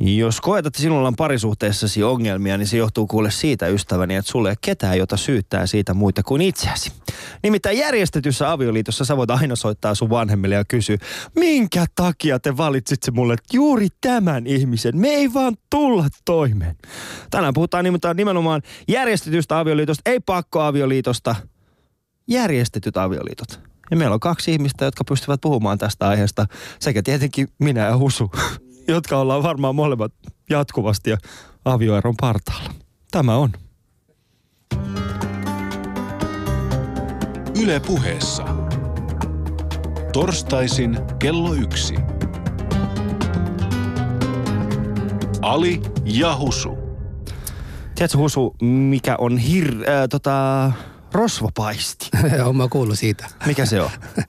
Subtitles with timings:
[0.00, 4.50] Jos koet, että sinulla on parisuhteessasi ongelmia, niin se johtuu kuule siitä ystäväni, että sulle
[4.50, 6.92] ei ketään, jota syyttää siitä muita kuin itseäsi.
[7.42, 10.96] Nimittäin järjestetyssä avioliitossa sä voit aina soittaa sun vanhemmille ja kysyä,
[11.34, 14.96] minkä takia te valitsitte mulle juuri tämän ihmisen?
[14.96, 16.76] Me ei vaan tulla toimeen.
[17.30, 17.84] Tänään puhutaan
[18.14, 21.34] nimenomaan järjestetystä avioliitosta, ei pakkoavioliitosta,
[22.28, 23.60] järjestetyt avioliitot.
[23.90, 26.46] Ja meillä on kaksi ihmistä, jotka pystyvät puhumaan tästä aiheesta,
[26.80, 28.30] sekä tietenkin minä ja Husu
[28.88, 30.12] jotka ollaan varmaan molemmat
[30.50, 31.16] jatkuvasti ja
[31.64, 32.70] avioeron partaalla.
[33.10, 33.52] Tämä on.
[37.62, 38.44] Yle puheessa.
[40.12, 41.94] Torstaisin kello yksi.
[45.42, 46.78] Ali ja Husu.
[47.94, 49.74] Tiedätkö Husu, mikä on hir...
[49.74, 50.72] Äh, tota,
[51.12, 52.08] rosvopaisti?
[52.38, 53.26] Joo, mä kuullut siitä.
[53.46, 53.90] Mikä se on?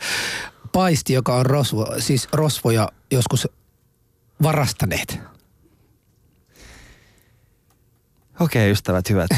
[0.72, 3.48] Paisti, joka on rosvo, siis rosvoja joskus
[4.44, 5.20] varastaneet?
[8.40, 9.30] Okei, okay, ystävät hyvät.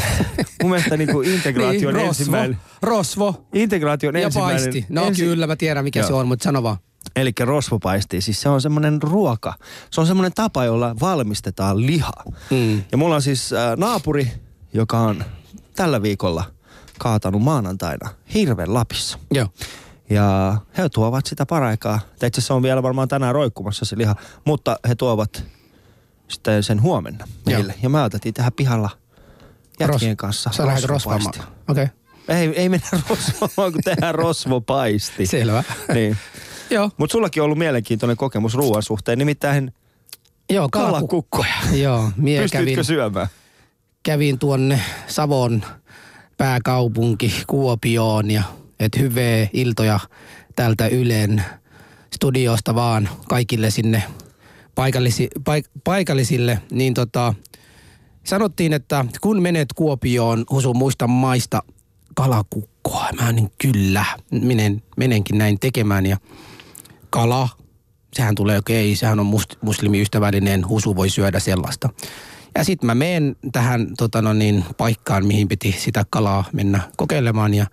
[0.62, 2.58] Mun mielestä niin kuin integraatio on niin, rosvo, ensimmäinen.
[2.82, 3.46] Rosvo.
[3.54, 4.62] Integraatio on ja ensimmäinen.
[4.64, 4.86] paisti.
[4.90, 5.24] No ensi...
[5.24, 6.08] kyllä, mä tiedän mikä Joo.
[6.08, 6.78] se on, mutta sano vaan.
[7.16, 9.54] Eli rosvopaisti, siis se on semmoinen ruoka.
[9.92, 12.14] Se on semmoinen tapa, jolla valmistetaan liha.
[12.50, 12.84] Mm.
[12.92, 14.32] Ja mulla on siis äh, naapuri,
[14.74, 15.24] joka on
[15.76, 16.44] tällä viikolla
[17.00, 19.20] kaatanut maanantaina hirven Lapissa.
[19.32, 19.48] Joo.
[20.12, 22.00] Ja he tuovat sitä paraikaa.
[22.26, 25.44] Itse se on vielä varmaan tänään roikkumassa se liha, mutta he tuovat
[26.28, 27.74] sitten sen huomenna meille.
[27.74, 27.80] Joo.
[27.84, 28.90] Ja me ajateltiin tehdä pihalla
[29.80, 31.34] jätkien kanssa Sä lähdet rosvaamaan.
[31.68, 31.84] Okei.
[31.84, 32.38] Okay.
[32.38, 35.26] Ei, ei mennä rosvaamaan, kun tehdään rosvopaisti.
[35.26, 35.64] Selvä.
[35.94, 36.18] Niin.
[36.70, 36.92] Joo.
[36.98, 39.74] Mutta sullakin on ollut mielenkiintoinen kokemus ruoan suhteen, nimittäin
[40.50, 41.54] Joo, kalakukkoja.
[41.74, 43.28] Joo, mie Pystytkö kävin, syömään?
[44.04, 45.64] Kävin tuonne Savon
[46.38, 48.44] pääkaupunki Kuopioon ja
[48.82, 50.00] että hyviä iltoja
[50.56, 51.44] tältä Ylen
[52.14, 54.04] studiosta vaan kaikille sinne
[54.76, 57.34] paikallisi, paik, paikallisille, niin tota,
[58.24, 61.64] sanottiin, että kun menet Kuopioon, Husu muista maista
[62.16, 63.08] kalakukkoa.
[63.22, 66.18] Mä niin kyllä, menen, menenkin näin tekemään ja
[67.10, 67.50] kala,
[68.14, 71.90] sehän tulee okei, okay, sehän on must, muslimiystävällinen, Husu voi syödä sellaista.
[72.56, 77.54] Ja sitten mä menen tähän tota no niin, paikkaan, mihin piti sitä kalaa mennä kokeilemaan
[77.54, 77.66] ja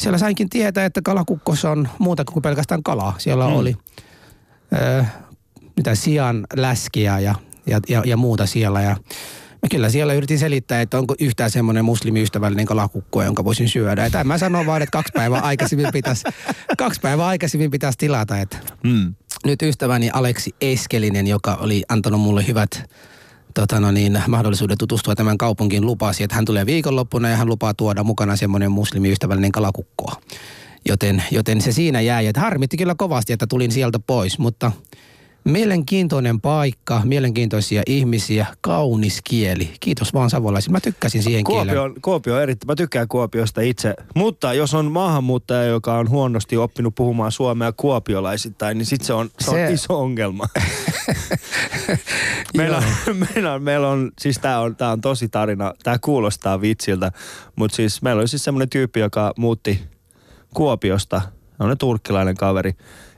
[0.00, 3.14] siellä sainkin tietää, että kalakukkossa on muuta kuin pelkästään kalaa.
[3.18, 3.52] Siellä mm.
[3.52, 3.76] oli
[4.72, 5.04] ö,
[5.76, 7.34] mitä sian läskiä ja,
[7.66, 8.82] ja, ja, ja muuta siellä.
[8.82, 8.90] Ja
[9.62, 14.10] mä kyllä siellä yritin selittää, että onko yhtään semmoinen muslimiystävällinen kalakukko, jonka voisin syödä.
[14.12, 16.24] Ja mä sanon vaan, että kaksi päivää aikaisemmin pitäisi,
[16.78, 18.38] kaksi päivää aikaisemmin pitäisi tilata.
[18.38, 19.14] Että mm.
[19.44, 22.90] Nyt ystäväni Aleksi Eskelinen, joka oli antanut mulle hyvät
[23.56, 27.74] tota no niin, mahdollisuuden tutustua tämän kaupunkiin lupasi, että hän tulee viikonloppuna ja hän lupaa
[27.74, 30.12] tuoda mukana semmoinen muslimiystävällinen kalakukkoa.
[30.88, 34.72] Joten, joten se siinä jäi, että harmitti kyllä kovasti, että tulin sieltä pois, mutta
[35.46, 39.70] Mielenkiintoinen paikka, mielenkiintoisia ihmisiä, kaunis kieli.
[39.80, 40.72] Kiitos vaan savolaisille.
[40.72, 43.94] Mä tykkäsin siihen Kuopio on, Kuopio on erittäin, mä tykkään Kuopiosta itse.
[44.14, 49.30] Mutta jos on maahanmuuttaja, joka on huonosti oppinut puhumaan suomea kuopiolaisittain, niin sitten se on,
[49.40, 49.72] se on se...
[49.72, 50.46] iso ongelma.
[52.56, 52.84] meillä, on,
[53.34, 57.12] meillä, on, meillä on, siis tää on, tää on tosi tarina, tää kuulostaa vitsiltä,
[57.56, 59.80] mutta siis meillä oli siis semmoinen tyyppi, joka muutti
[60.54, 61.22] Kuopiosta,
[61.58, 62.72] on turkkilainen kaveri.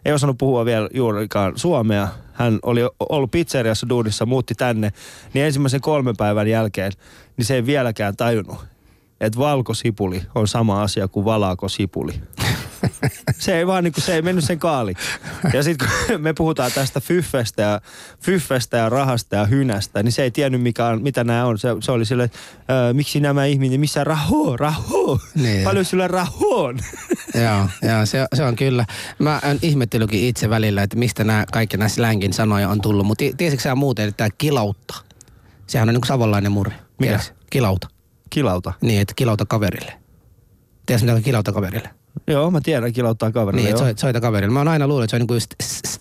[0.04, 2.08] Ei osannut puhua vielä juurikaan suomea.
[2.32, 4.92] Hän oli ollut pizzeriassa duudissa, muutti tänne,
[5.34, 6.92] niin ensimmäisen kolmen päivän jälkeen,
[7.36, 8.64] niin se ei vieläkään tajunnut,
[9.20, 12.12] että valkosipuli on sama asia kuin valaakosipuli.
[13.38, 14.94] se ei vaan niinku, se ei mennyt sen kaali.
[15.52, 17.80] Ja sitten kun me puhutaan tästä fyffestä ja,
[18.20, 21.58] fyffestä ja rahasta ja hynästä, niin se ei tiennyt mikä on, mitä nämä on.
[21.58, 22.38] Se, se oli sille, että
[22.92, 25.64] miksi nämä ihmiset, missä raho, raho, niin.
[25.64, 26.78] paljon sillä rahoon.
[27.44, 28.84] joo, joo se, se, on kyllä.
[29.18, 33.06] Mä en ihmettelykin itse välillä, että mistä nämä kaikki nämä slängin sanoja on tullut.
[33.06, 34.94] Mutta tiesitkö sä muuten, että tämä kilautta,
[35.66, 36.74] sehän on niin kuin savolainen murre.
[36.98, 37.20] Mikä?
[37.50, 37.88] Kilauta.
[38.30, 38.72] Kilauta?
[38.80, 39.92] Niin, että kilauta kaverille.
[40.86, 41.97] Tiedätkö mitä kilauta kaverille?
[42.26, 43.68] Joo, mä tiedän, kilauttaa kaverille.
[43.68, 44.52] Niin, soit, soita kaverille.
[44.52, 45.46] Mä oon aina luullut, että se on niinku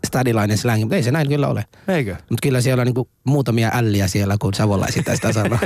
[0.08, 1.66] stadilainen slang, mutta ei se näin kyllä ole.
[1.88, 2.12] Eikö?
[2.12, 5.60] Mutta kyllä siellä on niinku muutamia älliä siellä, kun savolaisit sitä sanoo.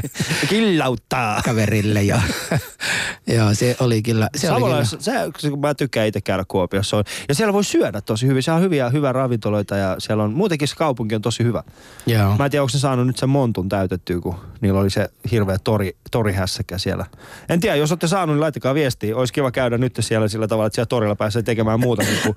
[0.48, 1.42] Killauttaa.
[1.44, 2.20] Kaverille, joo.
[3.36, 4.28] joo, se oli kyllä.
[4.36, 5.32] Se Savolais, oli kyllä.
[5.38, 7.02] Se, mä tykkään itse käydä Kuopiossa.
[7.28, 8.42] Ja siellä voi syödä tosi hyvin.
[8.42, 11.62] Siellä on hyviä, hyviä ravintoloita ja siellä on, muutenkin se kaupunki on tosi hyvä.
[12.06, 12.36] Joo.
[12.38, 15.58] Mä en tiedä, onko se saanut nyt sen montun täytettyä, kun niillä oli se hirveä
[15.64, 17.06] tori, torihässäkkä siellä.
[17.48, 19.16] En tiedä, jos olette saanut, niin laittakaa viestiä.
[19.16, 22.36] Olisi kiva käydä nyt siellä sillä tavalla, että siellä torilla pääsee tekemään muuta kuin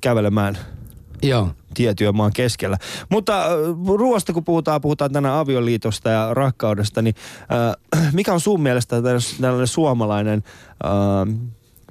[0.00, 0.58] kävelemään
[1.22, 1.50] Joo.
[1.74, 2.78] tietyömaan keskellä.
[3.08, 3.50] Mutta äh,
[3.96, 7.14] ruoasta kun puhutaan, puhutaan tänään avioliitosta ja rakkaudesta, niin
[7.96, 9.02] äh, mikä on sun mielestä
[9.40, 10.42] tällainen suomalainen
[10.84, 11.38] äh,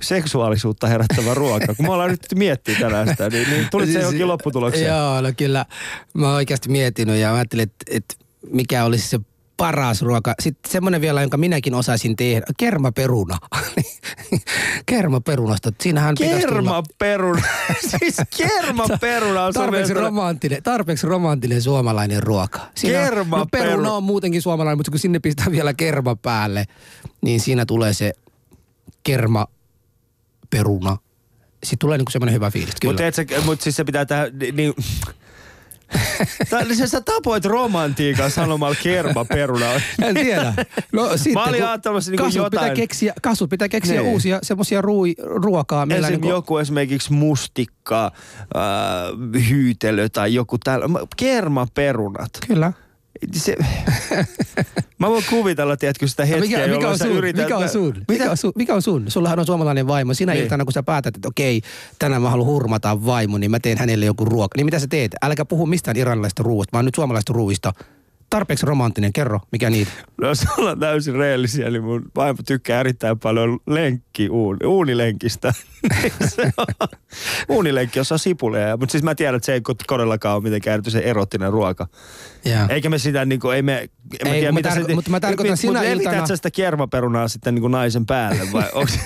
[0.01, 1.75] seksuaalisuutta herättävä ruoka.
[1.75, 4.87] Kun me ollaan nyt miettiä tänään sitä, niin, niin tulit se Siis- johonkin lopputulokseen?
[4.87, 5.65] Joo, no kyllä.
[6.13, 8.15] Mä oon oikeasti miettinyt ja mä ajattelin, että, että
[8.51, 9.19] mikä olisi se
[9.57, 10.33] paras ruoka.
[10.39, 12.45] Sitten semmoinen vielä, jonka minäkin osaisin tehdä.
[12.57, 13.37] Kermaperuna.
[14.85, 15.71] Kermaperunasta.
[15.81, 17.41] Siinähän pitäisi tulla Kermaperuna.
[17.99, 22.59] siis kermaperuna on tarpeeksi romanttinen, tarpeeksi romanttinen suomalainen ruoka.
[22.75, 26.65] Siinä, Kermaperu- no peruna on muutenkin suomalainen, mutta kun sinne pistää vielä kerma päälle,
[27.21, 28.13] niin siinä tulee se
[29.03, 30.97] kermaperuna.
[31.63, 32.73] Sitten tulee niinku semmoinen hyvä fiilis.
[32.85, 33.03] Mutta
[33.45, 34.73] mut siis se pitää tehdä, ni- niin...
[36.49, 39.65] Tää, niin sä, sä tapoit romantiikan sanomalla kermaperuna.
[40.01, 40.53] En tiedä.
[40.91, 42.61] No, sitten, olin kun ajattelemassa niinku kasvut jotain.
[42.61, 44.13] Pitää keksiä, kasvut pitää keksiä Niin.
[44.13, 45.85] uusia semmoisia ruui, ruokaa.
[45.85, 50.85] Meillä Esim, niinku, joku esimerkiksi mustikka, äh, hyytelö tai joku tällä.
[51.17, 52.29] Kermaperunat.
[52.47, 52.73] Kyllä.
[53.31, 53.55] Se,
[54.99, 57.43] mä voin kuvitella, tiedätkö, sitä hetkeä, mikä, mikä, on sun, yrität...
[57.45, 57.93] mikä on sun?
[58.07, 58.51] Mikä on sun?
[58.55, 59.05] Mikä on sun?
[59.07, 60.13] Sullahan on suomalainen vaimo.
[60.13, 60.43] Sinä Niin.
[60.43, 61.61] iltana, kun sä päätät, että okei,
[61.99, 64.57] tänään mä haluan hurmata vaimo, niin mä teen hänelle joku ruoka.
[64.57, 65.11] Niin mitä sä teet?
[65.21, 67.73] Älkää puhu mistään iranilaisesta ruuasta, vaan nyt suomalaisesta ruuista.
[68.29, 69.91] Tarpeeksi romanttinen, kerro, mikä niitä?
[70.21, 75.53] No jos ollaan täysin reellisiä, niin mun vaimo tykkää erittäin paljon lenkki uuni, uunilenkistä.
[76.35, 76.51] Se
[77.49, 78.77] Uunilenkki, jossa on sipulia.
[78.77, 81.87] Mutta siis mä tiedän, että se ei todellakaan ole mitenkään erityisen erottinen ruoka.
[82.47, 82.69] Yeah.
[82.69, 83.89] Eikä me sitä niinku, ei me...
[84.19, 86.35] En Ei, tiedä, mä mitä tarko- se, mutta mä tarkoitan mut- sinä mut iltana- sä
[86.35, 88.99] sitä kermaperunaa sitten niinku naisen päälle vai onks...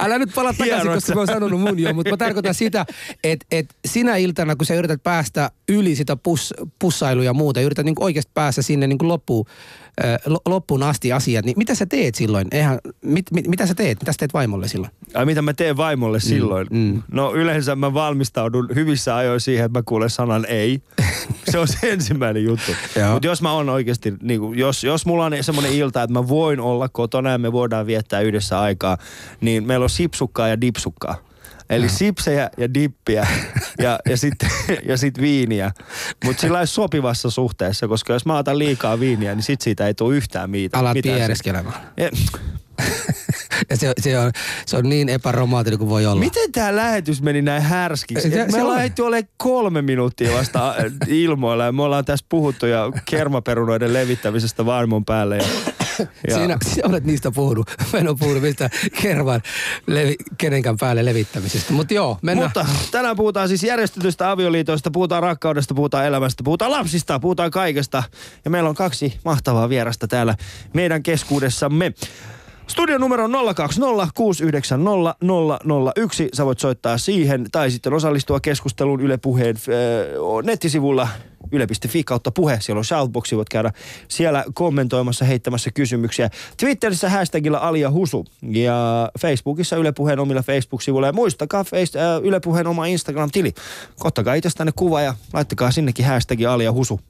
[0.00, 2.86] Älä nyt palaa takaisin, koska mä oon sanonut mun jo, mutta mä tarkoitan sitä,
[3.24, 7.84] että et sinä iltana, kun sä yrität päästä yli sitä pus, pussailuja ja muuta, yrität
[7.84, 9.85] niinku oikeasti päästä sinne niinku loppuun, äh, lo-
[10.46, 12.48] loppuun asti asiat, niin mitä sä teet silloin?
[12.50, 14.00] Eihän, mit, mit, mitä sä teet?
[14.00, 14.92] Mitä sä teet vaimolle silloin?
[15.14, 16.66] Ai mitä mä teen vaimolle silloin?
[16.70, 17.02] mm.
[17.12, 20.82] No yleensä mä valmistaudun hyvissä ajoin siihen, että mä kuulen sanan ei.
[21.50, 22.72] se on se ensimmäinen juttu.
[23.12, 26.28] Mutta jos mä oon oikeasti, niin kuin, jos, jos mulla on semmoinen ilta, että mä
[26.28, 28.98] voin olla kotona ja me voidaan viettää yhdessä aikaa,
[29.40, 31.26] niin meillä on sipsukkaa ja dipsukkaa.
[31.70, 33.26] Eli sipsejä ja dippiä
[33.82, 34.50] ja, ja sitten
[34.88, 35.70] ja sit viiniä.
[36.24, 39.94] Mutta sillä lailla sopivassa suhteessa, koska jos mä otan liikaa viiniä, niin sit siitä ei
[39.94, 40.80] tule yhtään mitään.
[40.80, 41.74] Alat piereskelemään.
[41.96, 42.10] Ja-
[43.70, 44.32] Ja se, se, on,
[44.66, 46.20] se on niin epäromanttinen kuin voi olla.
[46.20, 48.30] Miten tämä lähetys meni näin härskiksi?
[48.30, 52.66] Se- me ollaan ehti ole kolme minuuttia vasta äh, ilmoilla ja me ollaan tässä puhuttu
[52.66, 55.36] ja kermaperunoiden levittämisestä vaimon päälle.
[55.36, 55.44] Ja,
[55.98, 57.70] ja Siinä, sinä olet niistä puhunut.
[57.92, 58.70] Mä en ole puhunut mistään
[59.02, 59.42] kerran
[59.86, 61.72] levi, kenenkään päälle levittämisestä.
[61.72, 62.46] Mutta joo, mennään.
[62.46, 68.02] Mutta tänään puhutaan siis järjestetystä avioliitoista, puhutaan rakkaudesta, puhutaan elämästä, puhutaan lapsista, puhutaan kaikesta.
[68.44, 70.34] Ja meillä on kaksi mahtavaa vierasta täällä
[70.74, 71.92] meidän keskuudessamme.
[72.66, 75.14] Studion numero on 020 690
[75.96, 76.28] 001.
[76.34, 81.08] Sä voit soittaa siihen tai sitten osallistua keskusteluun Yle Puheen äh, nettisivulla
[81.52, 82.58] yle.fi kautta puhe.
[82.60, 83.72] Siellä on shoutboxi, voit käydä
[84.08, 86.30] siellä kommentoimassa, heittämässä kysymyksiä.
[86.56, 91.06] Twitterissä hashtagilla Alia Husu ja Facebookissa Yle Puheen omilla Facebook-sivuilla.
[91.06, 93.52] Ja muistakaa face, äh, Yle Puheen oma Instagram-tili.
[94.04, 97.00] Ottakaa itsestänne kuva ja laittakaa sinnekin hashtagi Alia Husu.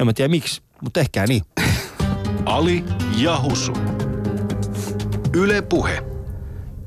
[0.00, 1.42] En mä tiedä miksi, mutta tehkää niin.
[2.44, 2.84] Ali
[3.16, 3.72] ja Husu.
[5.34, 6.02] Yle Puhe.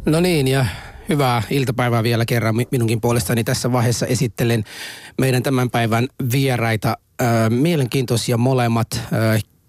[0.05, 0.65] No niin, ja
[1.09, 3.43] hyvää iltapäivää vielä kerran mi- minunkin puolestani.
[3.43, 4.63] Tässä vaiheessa esittelen
[5.17, 6.97] meidän tämän päivän vieraita.
[7.49, 9.01] Mielenkiintoisia molemmat.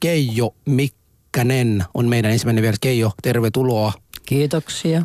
[0.00, 2.78] Keijo Mikkänen on meidän ensimmäinen vieras.
[2.80, 3.92] Keijo, tervetuloa.
[4.26, 5.02] Kiitoksia.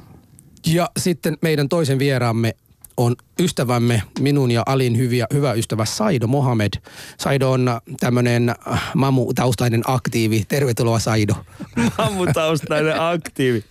[0.68, 2.56] Ja sitten meidän toisen vieraamme
[2.98, 6.74] on ystävämme, minun ja Alin hyviä, hyvä ystävä Saido Mohamed.
[7.20, 8.56] Saido on tämmöinen
[8.96, 10.44] mamu-taustainen aktiivi.
[10.48, 11.34] Tervetuloa Saido.
[11.98, 13.64] Mammutaustainen aktiivi.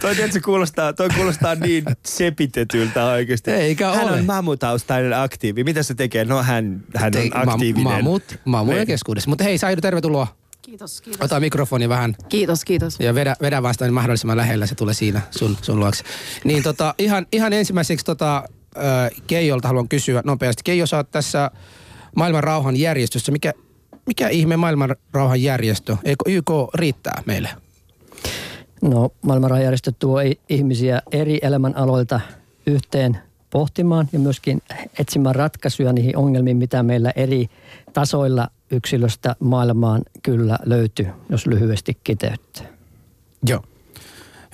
[0.00, 3.50] Toi, tiedätkö, kuulostaa, toi kuulostaa niin sepitetyltä oikeasti.
[3.50, 4.12] Eikä hän ole.
[4.18, 5.64] on mammutaustainen aktiivi.
[5.64, 6.24] Mitä se tekee?
[6.24, 7.84] No hän, hän Ei, on aktiivinen.
[7.84, 8.86] Ma- mamut, mamujen Niin.
[8.86, 9.30] keskuudessa.
[9.30, 10.26] Mutta hei Saido, tervetuloa.
[10.62, 11.24] Kiitos, kiitos.
[11.24, 13.00] Ota mikrofoni vähän Kiitos, kiitos.
[13.00, 16.04] ja vedä, vedä vastaan mahdollisimman lähellä, se tulee siinä sun, sun luokse.
[16.44, 18.44] Niin tota, ihan, ihan ensimmäiseksi tota, äh,
[19.26, 20.62] Keijolta haluan kysyä nopeasti.
[20.64, 21.50] Keijo, sä oot tässä
[22.16, 23.32] maailman rauhan järjestössä.
[23.32, 23.52] Mikä,
[24.06, 25.96] mikä ihme maailman rauhan järjestö?
[26.04, 27.48] Eikö YK riittää meille?
[28.82, 32.20] No, maailmanrahajärjestö tuo i- ihmisiä eri elämänaloilta
[32.66, 33.18] yhteen
[33.50, 34.62] pohtimaan ja myöskin
[34.98, 37.46] etsimään ratkaisuja niihin ongelmiin, mitä meillä eri
[37.92, 42.66] tasoilla yksilöstä maailmaan kyllä löytyy, jos lyhyesti kiteyttää.
[43.48, 43.62] Joo.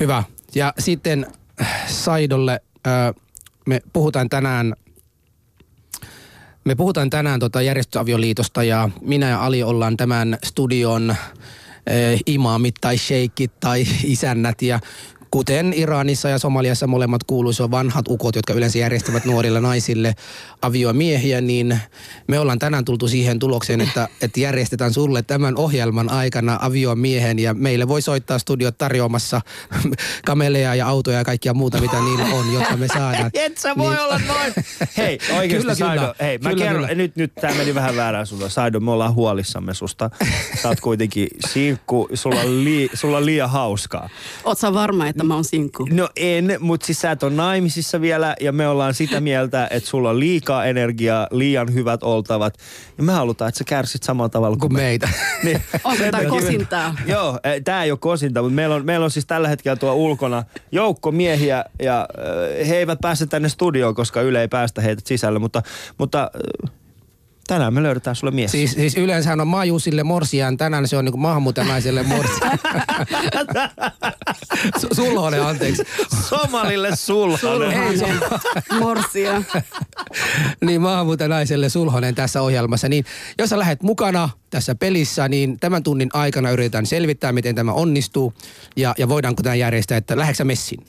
[0.01, 0.25] Hyvä.
[0.55, 1.27] Ja sitten
[1.87, 3.15] Saidolle äh,
[3.67, 4.75] me puhutaan tänään
[6.65, 11.17] me puhutaan tänään tota järjestöavioliitosta ja minä ja Ali ollaan tämän studion äh,
[12.27, 14.81] imaamit tai sheikit tai isännät ja
[15.33, 20.15] kuten Iranissa ja Somaliassa molemmat kuuluisivat vanhat ukot, jotka yleensä järjestävät nuorille naisille
[20.63, 21.79] aviomiehiä, niin
[22.29, 27.55] me ollaan tänään tultu siihen tulokseen, että, että järjestetään sulle tämän ohjelman aikana aviomiehen ja
[27.55, 29.41] meille voi soittaa studiot tarjoamassa
[30.25, 33.31] kameleja ja autoja ja kaikkia muuta, mitä niillä on, jotta me saadaan.
[33.47, 34.53] Et sä voi niin, olla noin.
[34.97, 36.15] Hei, oikeesti Kyllä, Saido, kyllä.
[36.21, 36.95] hei, mä Kyllä, kerron, kyllä.
[36.95, 38.51] nyt, nyt tää meni vähän väärään sulle.
[38.51, 40.11] Saido, me ollaan huolissamme susta.
[40.63, 44.09] Sä oot kuitenkin sinkku, sulla on, lii, sulla on liian hauskaa.
[44.45, 45.89] Oot sä varma, että mä oon sinkku?
[45.91, 49.89] No en, mutta siis sä et ole naimisissa vielä ja me ollaan sitä mieltä, että
[49.89, 52.55] sulla on liikaa energiaa, liian hyvät oltavat.
[52.99, 54.83] Ja me halutaan, että sä kärsit samalla tavalla kuin kuin me.
[54.83, 55.09] meitä.
[55.45, 55.63] Niin.
[55.85, 56.95] Onko tää takia- kosintaa?
[57.07, 60.45] Joo, tämä ei ole kosinta, mutta meillä on, meillä on siis tällä hetkellä tuo ulkona
[60.73, 62.01] joukko miehiä ja
[62.61, 65.63] äh, he eivät pääse tänne studioon, koska Yle ei päästä heitä sisälle, mutta,
[65.99, 66.31] mutta
[66.67, 66.73] äh,
[67.53, 68.51] tänään me löydetään sulle mies.
[68.51, 72.59] Siis, siis yleensähän on Majusille morsiaan, tänään se on niinku maahanmuuttajanaiselle morsiaan.
[74.81, 75.83] Su- Sulhonen, anteeksi.
[76.29, 77.99] Somalille sulhanen.
[77.99, 78.21] Sulhanen,
[78.81, 79.43] morsia.
[80.67, 82.89] niin maahanmuuttajanaiselle Sulhonen tässä ohjelmassa.
[82.89, 83.05] Niin
[83.39, 88.35] jos sä lähdet mukana tässä pelissä, niin tämän tunnin aikana yritetään selvittää, miten tämä onnistuu
[88.77, 90.85] ja, ja voidaanko tämä järjestää, että lähdetkö sä messiin?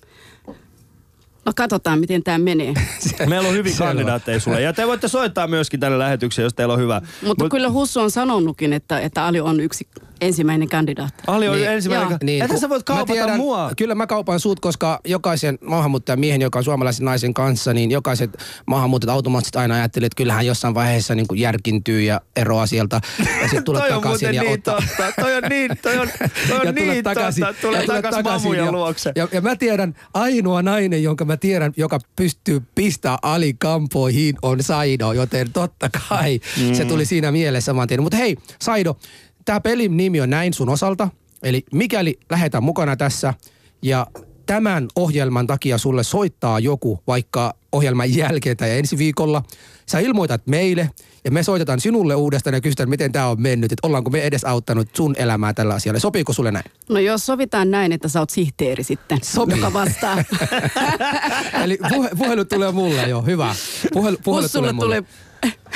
[1.45, 2.73] No katsotaan, miten tämä menee.
[3.29, 4.61] Meillä on hyvin kandidaatteja sulle.
[4.61, 7.01] Ja te voitte soittaa myöskin tänne lähetykseen, jos teillä on hyvä.
[7.25, 9.87] Mutta kyllä Hussu on sanonutkin, että, että Ali on yksi
[10.21, 11.23] ensimmäinen kandidaatti.
[11.27, 11.69] Ali on Niin.
[11.69, 12.09] ensimmäinen.
[12.09, 12.17] Joo.
[12.23, 12.43] Niin.
[12.43, 13.71] Että sä voit mä kaupata mua.
[13.77, 18.37] Kyllä mä kaupaan suut, koska jokaisen maahanmuuttajan miehen, joka on suomalaisen naisen kanssa, niin jokaiset
[18.65, 23.41] maahanmuuttajat automaattisesti aina ajattelee, että kyllähän jossain vaiheessa niin kuin järkintyy ja eroaa sieltä ja
[23.41, 24.75] sitten tulee takaisin ja niin ottaa.
[24.97, 25.21] totta.
[25.21, 26.09] Toi on niin, toi on,
[26.47, 27.53] toi on ja niin totta.
[27.61, 29.11] Tulee ja takas mamujen ja, luokse.
[29.15, 34.63] Ja, ja mä tiedän, ainoa nainen, jonka mä tiedän, joka pystyy pistää Ali kampoihin, on
[34.63, 36.73] Saido, joten totta kai mm.
[36.73, 38.03] se tuli siinä mielessä saman tien.
[38.03, 38.97] Mutta hei, Saido,
[39.45, 41.09] tämä pelin nimi on näin sun osalta,
[41.43, 43.33] eli mikäli lähdetään mukana tässä
[43.81, 44.07] ja
[44.45, 49.43] tämän ohjelman takia sulle soittaa joku vaikka ohjelman jälkeen tai ensi viikolla,
[49.85, 50.89] sä ilmoitat meille
[51.25, 54.43] ja me soitetaan sinulle uudestaan ja kysytään, miten tämä on mennyt, että ollaanko me edes
[54.45, 55.99] auttanut sun elämää tällä asialla.
[55.99, 56.65] Sopiiko sulle näin?
[56.89, 59.55] No jos sovitaan näin, että sä oot sihteeri sitten, Sopii.
[59.57, 60.23] joka vastaa.
[61.63, 63.55] Eli puhe, puhelu tulee mulle jo, hyvä.
[63.93, 64.85] Puhelu, puhelu tulee mulle.
[64.85, 65.03] tulee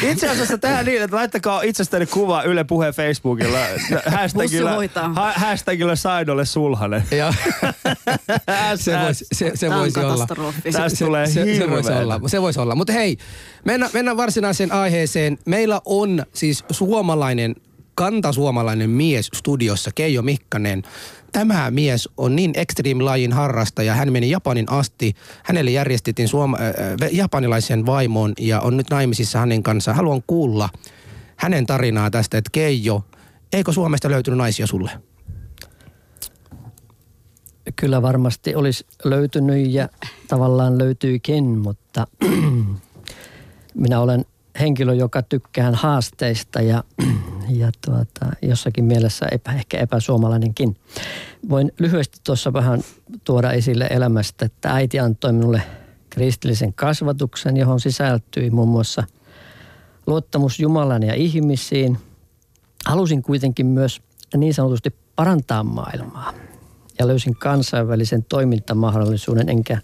[0.02, 3.58] Itse asiassa tehdään niin, että laittakaa itsestäni kuva Yle Puheen Facebookilla.
[4.18, 4.72] Hashtagilla,
[5.14, 7.04] ha, hashtagilla Saidolle sulhanen.
[7.12, 7.34] Ja,
[8.76, 10.28] se voisi, se, se voisi olla.
[10.72, 12.22] Tästä tulee se, se, se voisi olla.
[12.28, 12.76] Se voisi olla.
[12.76, 13.18] Mutta hei,
[13.66, 15.38] mennään, mennään varsinaiseen aiheeseen.
[15.46, 17.56] Meillä on siis suomalainen,
[17.96, 20.84] kantasuomalainen mies studiossa, Keijo Mikkanen.
[21.32, 23.94] Tämä mies on niin extreme-lajin harrastaja.
[23.94, 25.14] Hän meni Japanin asti.
[25.44, 29.98] Hänelle järjestettiin suoma, äh, japanilaisen vaimon ja on nyt naimisissa hänen kanssaan.
[29.98, 30.70] Haluan kuulla
[31.38, 33.04] hänen tarinaa tästä, että Keijo,
[33.54, 34.92] eikö Suomesta löytynyt naisia sulle?
[37.76, 39.90] Kyllä varmasti olisi löytynyt ja
[40.28, 42.08] tavallaan löytyykin, mutta
[43.74, 44.26] minä olen
[44.60, 46.84] henkilö, joka tykkään haasteista ja,
[47.50, 50.78] ja tuota, jossakin mielessä epä, ehkä epäsuomalainenkin.
[51.50, 52.84] Voin lyhyesti tuossa vähän
[53.24, 55.62] tuoda esille elämästä, että äiti antoi minulle
[56.10, 59.04] kristillisen kasvatuksen, johon sisältyi muun muassa
[60.08, 61.98] luottamus Jumalan ja ihmisiin.
[62.86, 64.02] Halusin kuitenkin myös
[64.38, 66.34] niin sanotusti parantaa maailmaa
[67.00, 69.82] ja löysin kansainvälisen toimintamahdollisuuden, enkä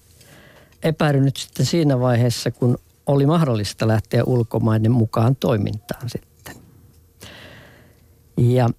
[0.84, 6.33] epäilynyt sitten siinä vaiheessa, kun oli mahdollista lähteä ulkomaiden mukaan toimintaan sitten.
[8.38, 8.70] Ja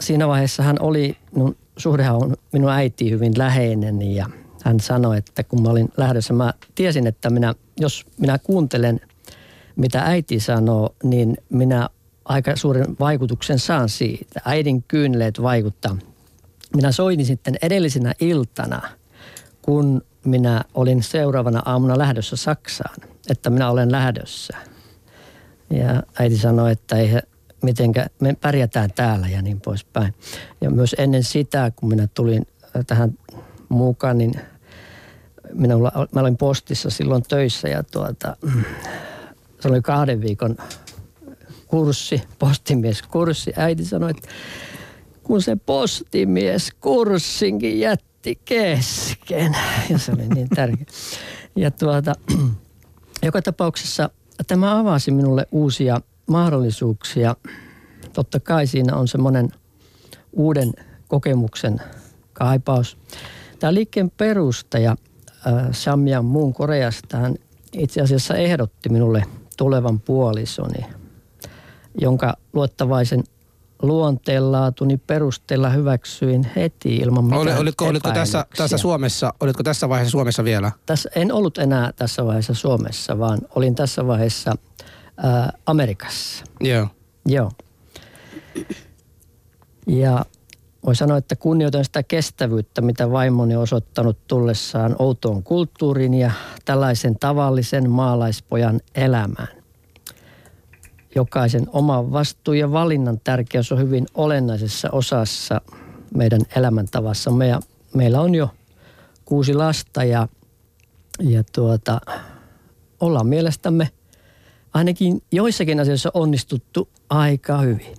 [0.00, 4.26] siinä vaiheessa hän oli, minun suhdehan on minun äiti hyvin läheinen ja
[4.64, 9.00] hän sanoi, että kun mä olin lähdössä, mä tiesin, että minä, jos minä kuuntelen,
[9.76, 11.88] mitä äiti sanoo, niin minä
[12.24, 14.40] aika suuren vaikutuksen saan siitä.
[14.44, 15.96] Äidin kyyneleet vaikuttaa.
[16.76, 18.82] Minä soitin sitten edellisenä iltana,
[19.62, 22.96] kun minä olin seuraavana aamuna lähdössä Saksaan,
[23.30, 24.56] että minä olen lähdössä.
[25.70, 27.10] Ja äiti sanoi, että ei
[27.62, 30.14] mitenkä me pärjätään täällä ja niin poispäin.
[30.60, 32.46] Ja myös ennen sitä, kun minä tulin
[32.86, 33.18] tähän
[33.68, 34.34] mukaan, niin
[36.12, 38.36] mä olin postissa silloin töissä ja tuota,
[39.60, 40.56] se oli kahden viikon
[41.66, 43.52] kurssi, postimieskurssi.
[43.56, 44.28] Äiti sanoi, että
[45.22, 49.56] kun se postimies kurssinkin jätti kesken.
[49.90, 50.86] Ja se oli niin tärkeä.
[51.56, 52.14] Ja tuota,
[53.26, 54.10] joka tapauksessa
[54.46, 57.36] tämä avasi minulle uusia mahdollisuuksia.
[58.12, 59.48] Totta kai siinä on semmoinen
[60.32, 60.72] uuden
[61.08, 61.80] kokemuksen
[62.32, 62.98] kaipaus.
[63.58, 64.90] Tämä liikkeen perustaja
[65.46, 67.34] äh, Samyang Muun Koreasta hän
[67.72, 69.22] itse asiassa ehdotti minulle
[69.56, 70.86] tulevan puolisoni,
[72.00, 73.24] jonka luottavaisen
[73.82, 80.10] luonteenlaatuni perusteella hyväksyin heti ilman mitään Oli, olitko, olitko tässä, tässä Suomessa, olitko tässä vaiheessa
[80.10, 80.72] Suomessa vielä?
[80.86, 84.54] Tässä, en ollut enää tässä vaiheessa Suomessa, vaan olin tässä vaiheessa
[85.16, 86.44] ää, Amerikassa.
[86.60, 86.88] Joo.
[87.26, 87.50] Joo.
[89.86, 90.24] Ja
[90.86, 96.30] voi sanoa, että kunnioitan sitä kestävyyttä, mitä vaimoni on osoittanut tullessaan outoon kulttuuriin ja
[96.64, 99.48] tällaisen tavallisen maalaispojan elämään.
[101.14, 105.60] Jokaisen oman vastuu ja valinnan tärkeys on hyvin olennaisessa osassa
[106.14, 107.46] meidän elämäntavassamme.
[107.46, 107.60] Ja
[107.94, 108.50] meillä on jo
[109.24, 110.28] kuusi lasta ja,
[111.20, 112.00] ja tuota,
[113.00, 113.90] ollaan mielestämme
[114.74, 117.94] ainakin joissakin asioissa onnistuttu aika hyvin.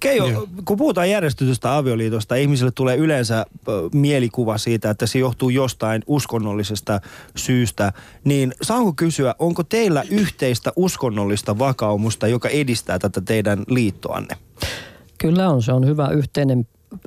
[0.00, 0.48] Keijo, Joo.
[0.64, 3.46] kun puhutaan järjestetystä avioliitosta, ihmisille tulee yleensä
[3.94, 7.00] mielikuva siitä, että se johtuu jostain uskonnollisesta
[7.36, 7.92] syystä.
[8.24, 14.36] Niin saanko kysyä, onko teillä yhteistä uskonnollista vakaumusta, joka edistää tätä teidän liittoanne?
[15.18, 16.66] Kyllä on, se on hyvä yhteinen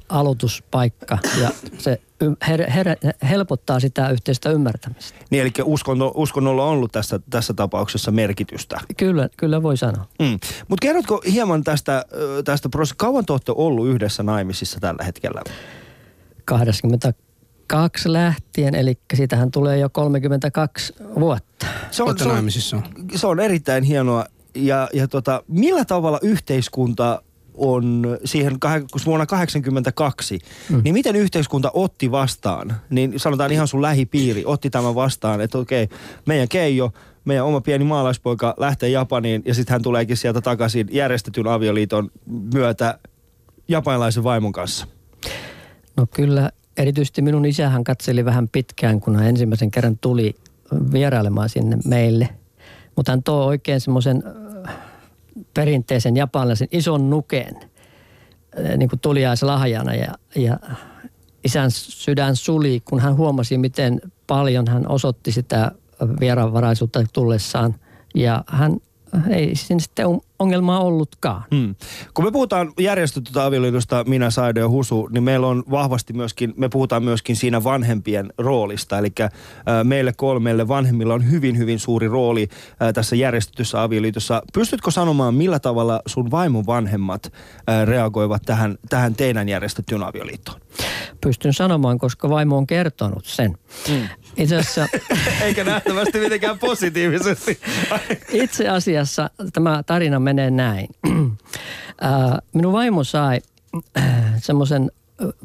[0.09, 5.19] aloituspaikka ja se her- her- helpottaa sitä yhteistä ymmärtämistä.
[5.29, 8.81] Niin, eli uskonno, uskonnolla on ollut tässä, tässä tapauksessa merkitystä.
[8.97, 10.05] Kyllä, kyllä voi sanoa.
[10.19, 10.39] Mm.
[10.67, 12.05] Mutta kerrotko hieman tästä,
[12.45, 15.41] tästä prosessista, kauan te olette ollut yhdessä naimisissa tällä hetkellä?
[16.45, 21.65] 82 lähtien, eli siitähän tulee jo 32 vuotta.
[21.91, 22.81] Se on, se on, naimisissa.
[23.15, 24.25] se on erittäin hienoa.
[24.55, 27.21] Ja, ja tota, millä tavalla yhteiskunta
[27.59, 28.57] on siihen,
[29.05, 30.39] vuonna 82,
[30.69, 30.81] mm.
[30.83, 35.89] niin miten yhteiskunta otti vastaan, niin sanotaan ihan sun lähipiiri otti tämän vastaan, että okei,
[36.25, 36.91] meidän Keijo,
[37.25, 42.11] meidän oma pieni maalaispoika lähtee Japaniin ja sitten hän tuleekin sieltä takaisin järjestetyn avioliiton
[42.53, 42.99] myötä
[43.67, 44.87] japanilaisen vaimon kanssa.
[45.97, 50.35] No kyllä, erityisesti minun isähän katseli vähän pitkään, kun hän ensimmäisen kerran tuli
[50.93, 52.29] vierailemaan sinne meille.
[52.95, 54.23] Mutta hän toi oikein semmoisen
[55.53, 60.59] perinteisen japanilaisen ison nuken äh, niin kuin tuliaislahjana ja, ja
[61.43, 65.71] isän sydän suli, kun hän huomasi, miten paljon hän osoitti sitä
[66.19, 67.75] vieraanvaraisuutta tullessaan.
[68.15, 68.77] Ja hän
[69.29, 70.05] ei siinä sitten
[70.39, 71.43] ongelmaa ollutkaan.
[71.55, 71.75] Hmm.
[72.13, 76.69] Kun me puhutaan järjestetystä avioliitosta, minä, Saido ja Husu, niin meillä on vahvasti myöskin, me
[76.69, 78.97] puhutaan myöskin siinä vanhempien roolista.
[78.97, 79.29] Eli äh,
[79.83, 82.47] meille kolmelle vanhemmilla on hyvin, hyvin suuri rooli
[82.81, 84.41] äh, tässä järjestetyssä avioliitossa.
[84.53, 90.61] Pystytkö sanomaan, millä tavalla sun vaimon vanhemmat äh, reagoivat tähän, tähän teidän järjestettyyn avioliittoon?
[91.21, 93.57] Pystyn sanomaan, koska vaimo on kertonut sen.
[93.89, 94.09] Mm.
[94.37, 94.87] Itse asiassa,
[95.45, 97.59] Eikä nähtävästi mitenkään positiivisesti.
[98.31, 100.87] itse asiassa tämä tarina menee näin.
[102.01, 103.39] Ää, Minun vaimo sai
[104.37, 104.91] semmoisen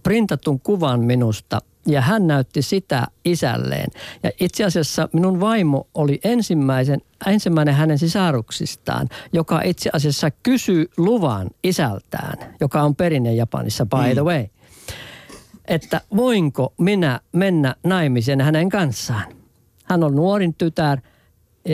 [0.03, 3.91] printatun kuvan minusta ja hän näytti sitä isälleen.
[4.23, 11.49] Ja itse asiassa minun vaimo oli ensimmäisen, ensimmäinen hänen sisaruksistaan, joka itse asiassa kysyi luvan
[11.65, 14.47] isältään, joka on perinne Japanissa by the way
[15.69, 19.25] että voinko minä mennä naimisiin hänen kanssaan.
[19.85, 20.99] Hän on nuorin tytär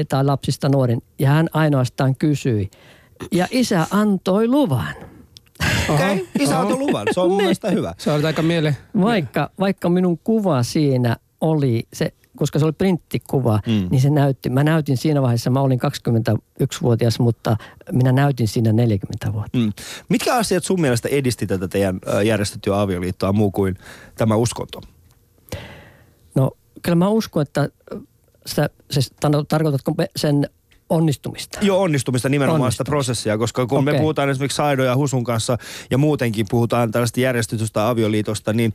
[0.09, 2.71] tai lapsista nuorin ja hän ainoastaan kysyi.
[3.33, 4.95] Ja isä antoi luvan.
[5.89, 7.07] Okei, okay, isä on luvan.
[7.11, 7.95] Se on mun mielestä hyvä.
[7.99, 8.77] Se oli aika miele...
[9.01, 13.89] Vaikka, vaikka minun kuva siinä oli se, koska se oli printtikuva, mm.
[13.91, 14.51] niin se näytti.
[14.51, 17.57] Mä näytin siinä vaiheessa, mä olin 21-vuotias, mutta
[17.93, 19.59] minä näytin siinä 40 vuotta.
[19.59, 19.73] Mm.
[20.09, 23.77] Mitkä asiat sun mielestä edisti tätä teidän järjestettyä avioliittoa muu kuin
[24.15, 24.81] tämä uskonto?
[26.35, 26.51] No
[26.83, 27.69] kyllä mä uskon, että
[28.47, 29.01] sitä, se,
[29.49, 30.49] tarkoitatko sen
[30.91, 31.59] onnistumista?
[31.63, 32.85] Joo, onnistumista nimenomaan Onnistumista.
[32.85, 33.95] sitä prosessia, koska kun okay.
[33.95, 35.59] me puhutaan esimerkiksi Saido ja Husun kanssa
[35.91, 38.75] ja muutenkin puhutaan tällaista järjestetystä avioliitosta, niin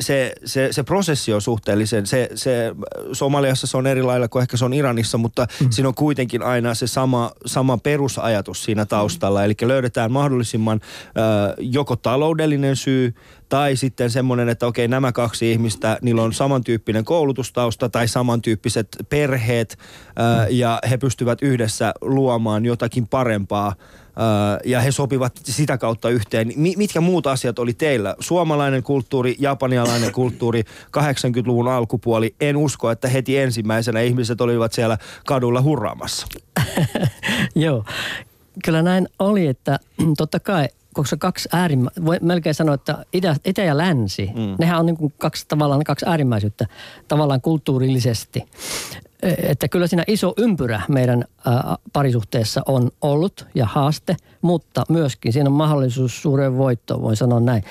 [0.00, 2.74] se, se, se prosessi on suhteellisen, se, se
[3.12, 5.68] Somaliassa se on eri lailla kuin ehkä se on Iranissa, mutta mm.
[5.70, 11.96] siinä on kuitenkin aina se sama, sama perusajatus siinä taustalla, eli löydetään mahdollisimman äh, joko
[11.96, 13.14] taloudellinen syy
[13.48, 19.78] tai sitten semmoinen, että okei, nämä kaksi ihmistä, niillä on samantyyppinen koulutustausta tai samantyyppiset perheet
[20.16, 23.74] ää, ja he pystyvät yhdessä luomaan jotakin parempaa
[24.64, 26.52] ja he sopivat sitä kautta yhteen.
[26.56, 28.14] Mi- mitkä muut asiat oli teillä?
[28.20, 30.64] Suomalainen kulttuuri, japanialainen kulttuuri,
[30.96, 32.34] 80-luvun alkupuoli.
[32.40, 36.26] En usko, että heti ensimmäisenä ihmiset olivat siellä kadulla hurraamassa.
[37.54, 37.84] Joo,
[38.64, 39.78] kyllä näin oli, että
[40.16, 44.56] totta kai, koska kaksi äärimmä, voi melkein sanoa, että itä, itä ja länsi, mm.
[44.58, 46.66] nehän on niin kuin kaksi, tavallaan kaksi äärimmäisyyttä
[47.08, 48.44] tavallaan kulttuurillisesti.
[49.22, 55.32] E- Että kyllä siinä iso ympyrä meidän ää, parisuhteessa on ollut ja haaste, mutta myöskin
[55.32, 57.62] siinä on mahdollisuus suureen voittoon, voin sanoa näin.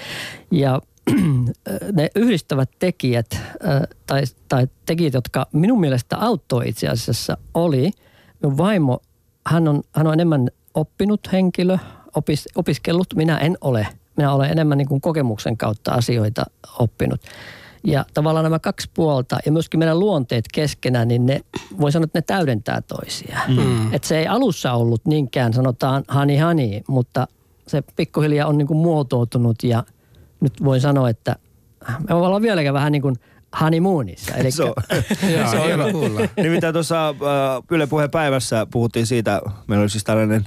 [0.52, 0.82] Ja
[1.98, 7.92] ne yhdistävät tekijät ää, tai, tai tekijät, jotka minun mielestä auttoi itse asiassa, oli
[8.42, 9.00] minun vaimo,
[9.48, 11.78] hän on, hän on enemmän oppinut henkilö,
[12.18, 13.88] opis, opiskellut, minä en ole.
[14.18, 16.44] Minä olen enemmän niin kuin kokemuksen kautta asioita
[16.80, 17.22] oppinut.
[17.84, 21.42] Ja tavallaan nämä kaksi puolta ja myöskin meidän luonteet keskenään, niin ne,
[21.80, 23.52] voi sanoa, että ne täydentää toisiaan.
[23.52, 23.94] Mm.
[23.94, 27.28] Että se ei alussa ollut niinkään, sanotaan hani hani, mutta
[27.68, 29.84] se pikkuhiljaa on niin kuin muotoutunut ja
[30.40, 31.36] nyt voin sanoa, että
[32.10, 33.16] me ollaan vieläkään vähän niin kuin
[33.62, 34.36] honeymoonissa.
[34.36, 34.74] Eli Se on,
[35.52, 35.92] se on hyvä.
[35.92, 36.22] kuulla.
[36.38, 37.16] Nimittäin tuossa äh,
[37.72, 40.46] Yle Puheen päivässä puhuttiin siitä, meillä oli siis tällainen,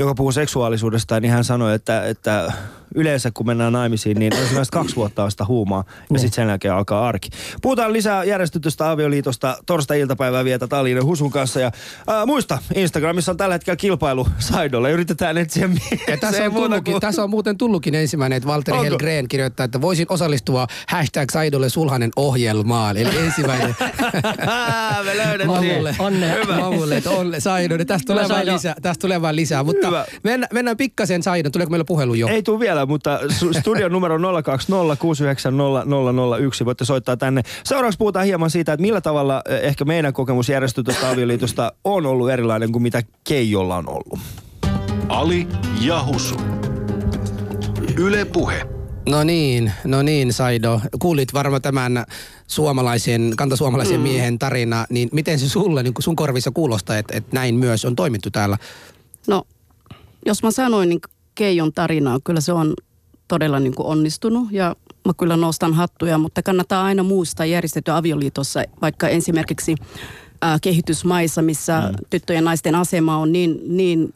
[0.00, 2.52] joka puhuu seksuaalisuudesta, niin hän sanoi, että, että
[2.94, 6.74] yleensä kun mennään naimisiin, niin ensimmäistä kaksi vuotta on sitä huumaa ja sitten sen jälkeen
[6.74, 7.28] alkaa arki.
[7.62, 13.54] Puhutaan lisää järjestetystä avioliitosta torstai-iltapäivää vietä Talinen Husun kanssa ja äh, muista, Instagramissa on tällä
[13.54, 14.90] hetkellä kilpailu Saidolle.
[14.90, 15.80] Yritetään etsiä mies.
[16.08, 18.84] Ja tässä on, tullutkin, kuin- tässä on muuten tullutkin ensimmäinen, että Valtteri Onko?
[18.90, 22.96] Helgren kirjoittaa, että voisin osallistua hashtag Saidolle Sulhanen ohjelmaan.
[22.96, 23.76] Eli ensimmäinen
[25.06, 25.46] Me löydettiin.
[25.46, 25.94] Mamulle.
[25.98, 26.36] Onnea.
[26.60, 27.84] Mamulle, että onne Saidolle.
[27.84, 28.52] Tästä tulee, Saido.
[28.52, 29.62] lisää, tästä tulee vaan lisää.
[29.62, 30.04] Mutta Hyvä.
[30.24, 31.52] mennään, mennään pikkasen Saidon.
[31.52, 32.28] Tuleeko meillä puhelu jo?
[32.28, 33.20] Ei tule vielä, mutta
[33.60, 37.42] studion numero 020 Voitte soittaa tänne.
[37.64, 42.30] Seuraavaksi puhutaan hieman siitä, että millä tavalla eh, ehkä meidän kokemus järjestetystä avioliitosta on ollut
[42.30, 44.18] erilainen kuin mitä Keijolla on ollut.
[45.08, 45.48] Ali
[45.80, 46.40] ja Husu.
[47.96, 48.66] Yle Puhe.
[49.08, 50.80] No niin, no niin Saido.
[50.98, 52.04] Kuulit varmaan tämän
[52.46, 54.02] suomalaisen, kantasuomalaisen mm.
[54.02, 57.96] miehen tarina, niin miten se sulle, niin sun korvissa kuulostaa, että, että näin myös on
[57.96, 58.58] toimittu täällä?
[59.28, 59.42] No,
[60.26, 61.00] jos mä sanoin niin
[61.34, 62.74] Keijon tarinaa, kyllä se on
[63.28, 68.64] todella niin kuin onnistunut ja mä kyllä nostan hattuja, mutta kannattaa aina muistaa järjestetty avioliitossa,
[68.82, 69.74] vaikka esimerkiksi
[70.44, 71.96] äh, kehitysmaissa, missä mm.
[72.10, 74.14] tyttöjen ja naisten asema on niin, niin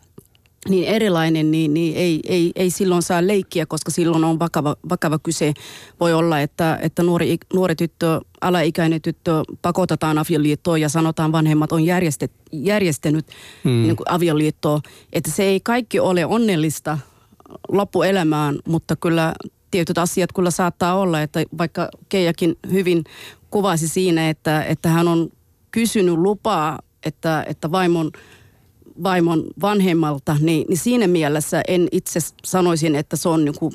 [0.69, 5.19] niin erilainen, niin, niin ei, ei, ei silloin saa leikkiä, koska silloin on vakava, vakava
[5.19, 5.55] kyse.
[6.01, 11.85] Voi olla, että, että nuori, nuori tyttö, alaikäinen tyttö pakotetaan avioliittoon ja sanotaan vanhemmat on
[11.85, 13.27] järjestet, järjestänyt
[13.65, 13.71] mm.
[13.71, 14.81] niin kuin avioliittoa.
[15.13, 16.99] Että se ei kaikki ole onnellista
[17.69, 19.35] loppuelämään, mutta kyllä
[19.71, 23.05] tietyt asiat kyllä saattaa olla, että vaikka Keijakin hyvin
[23.51, 25.31] kuvasi siinä, että, että hän on
[25.71, 28.11] kysynyt lupaa, että, että vaimon
[29.03, 33.73] vaimon vanhemmalta, niin, niin siinä mielessä en itse sanoisin, että se on niin kuin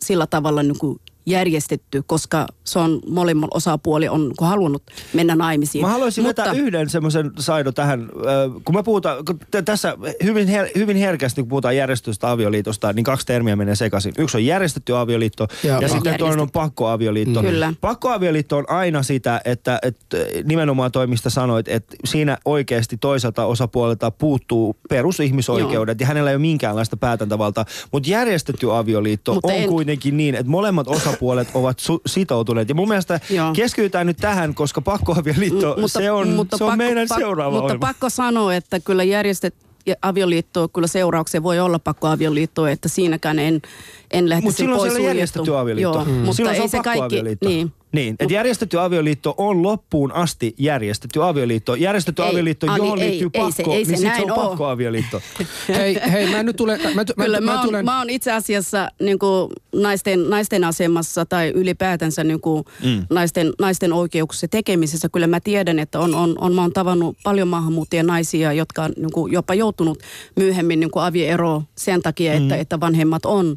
[0.00, 5.84] sillä tavalla niin kuin järjestetty, koska se on molemmat osapuoli on halunnut mennä naimisiin.
[5.84, 6.42] Mä haluaisin Mutta...
[6.42, 11.40] vetää yhden semmoisen Saido tähän, äh, kun mä puhutaan, kun tässä hyvin, her, hyvin herkästi
[11.42, 14.12] kun puhutaan järjestetystä avioliitosta, niin kaksi termiä menee sekaisin.
[14.18, 17.42] Yksi on järjestetty avioliitto Ja ja, sitten toinen on pakkoavioliitto.
[17.42, 17.48] Mm.
[17.48, 17.74] Kyllä.
[17.80, 24.76] Pakkoavioliitto on aina sitä, että, että nimenomaan toimista sanoit, että siinä oikeasti toiselta osapuolelta puuttuu
[24.88, 27.64] perusihmisoikeudet ja hänellä ei ole minkäänlaista päätäntävaltaa.
[27.92, 31.17] Mutta järjestetty avioliitto Mutta on en- kuitenkin niin, että molemmat osapuolet
[31.54, 32.68] ovat su- sitoutuneet.
[32.68, 33.52] Ja mun mielestä Joo.
[33.52, 37.86] keskitytään nyt tähän, koska pakkoavioliitto, M- se on, se on meidän seuraava Mutta ohjelma.
[37.86, 39.54] pakko sanoa, että kyllä järjestet
[39.86, 43.62] ja avioliitto, kyllä seurauksia voi olla pakkoavioliitto, että siinäkään en,
[44.10, 45.92] en lähtisi Mutta silloin pois se on järjestetty avioliitto.
[45.98, 47.72] Joo, mutta silloin se ei on se kaikki, niin.
[47.92, 51.74] Niin, että järjestetty avioliitto on loppuun asti järjestetty avioliitto.
[51.74, 54.18] Järjestetty Ei, avioliitto, Ali, johon ei, liittyy ei se- pakko, ei se niin sit se
[54.20, 55.22] näin on pakkoavioliitto.
[55.68, 58.32] hei, hei, mä nyt tulen, mä, mä, Kyllä mä, mä oon, tulen, mä oon itse
[58.32, 63.06] asiassa niin kuin naisten, naisten asemassa tai ylipäätänsä niin kuin mm.
[63.10, 65.08] naisten, naisten oikeuksien tekemisessä.
[65.08, 68.92] Kyllä mä tiedän, että on, on, on, mä oon tavannut paljon maahanmuuttajia naisia, jotka on
[68.96, 69.98] niin kuin jopa joutunut
[70.36, 72.60] myöhemmin niin kuin avieroon sen takia, että, Mm.
[72.60, 73.56] että vanhemmat on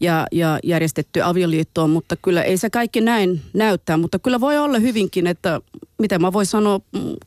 [0.00, 4.78] ja, ja järjestetty avioliittoon, mutta kyllä ei se kaikki näin näyttää, mutta kyllä voi olla
[4.78, 5.60] hyvinkin, että
[5.98, 6.80] mitä mä voin sanoa,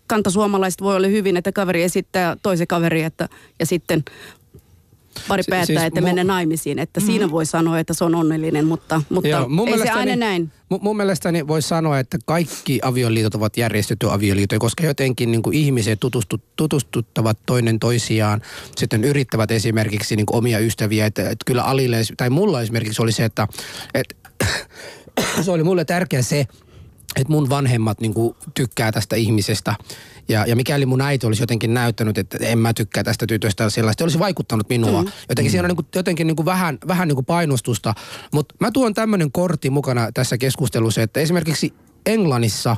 [0.07, 3.29] kantasuomalaiset voi olla hyvin, että kaveri esittää toisen kaveri, että,
[3.59, 4.03] ja sitten
[5.27, 6.79] pari päättää, siis että mu- mennä naimisiin.
[6.79, 9.99] Että siinä voi sanoa, että se on onnellinen, mutta, mutta Joo, mun ei se mielestäni-
[9.99, 10.51] aina näin.
[10.69, 15.53] Mun, mun mielestäni voisi sanoa, että kaikki avioliitot ovat järjestetty avioliittoja, koska jotenkin niin kuin
[15.55, 18.41] ihmiset tutustu, tutustuttavat toinen toisiaan,
[18.77, 21.05] sitten yrittävät esimerkiksi niin kuin omia ystäviä.
[21.05, 23.47] Että, että kyllä Alille, tai mulla esimerkiksi oli se, että,
[23.93, 24.15] että
[25.45, 26.45] se oli mulle tärkeä se,
[27.15, 29.75] että mun vanhemmat niin kuin, tykkää tästä ihmisestä.
[30.29, 34.03] Ja, ja mikäli mun äiti olisi jotenkin näyttänyt, että en mä tykkää tästä tytöstä sellaista,
[34.03, 35.01] olisi vaikuttanut minua.
[35.01, 35.09] Mm.
[35.29, 37.93] Jotenkin siinä on niin kuin, jotenkin niin kuin vähän, vähän niin kuin painostusta.
[38.33, 41.73] Mutta mä tuon tämmöinen kortti mukana tässä keskustelussa, että esimerkiksi
[42.05, 42.77] Englannissa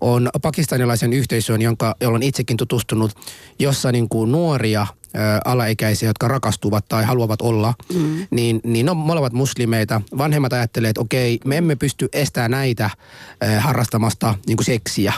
[0.00, 3.12] on pakistanilaisen yhteisön, jonka, jolla on itsekin tutustunut,
[3.58, 8.26] jossa niin kuin nuoria ö, alaikäisiä, jotka rakastuvat tai haluavat olla, mm.
[8.30, 10.02] niin, niin ne on molemmat muslimeita.
[10.18, 12.90] Vanhemmat ajattelee, että okei, me emme pysty estämään näitä
[13.44, 15.12] ö, harrastamasta niin kuin seksiä.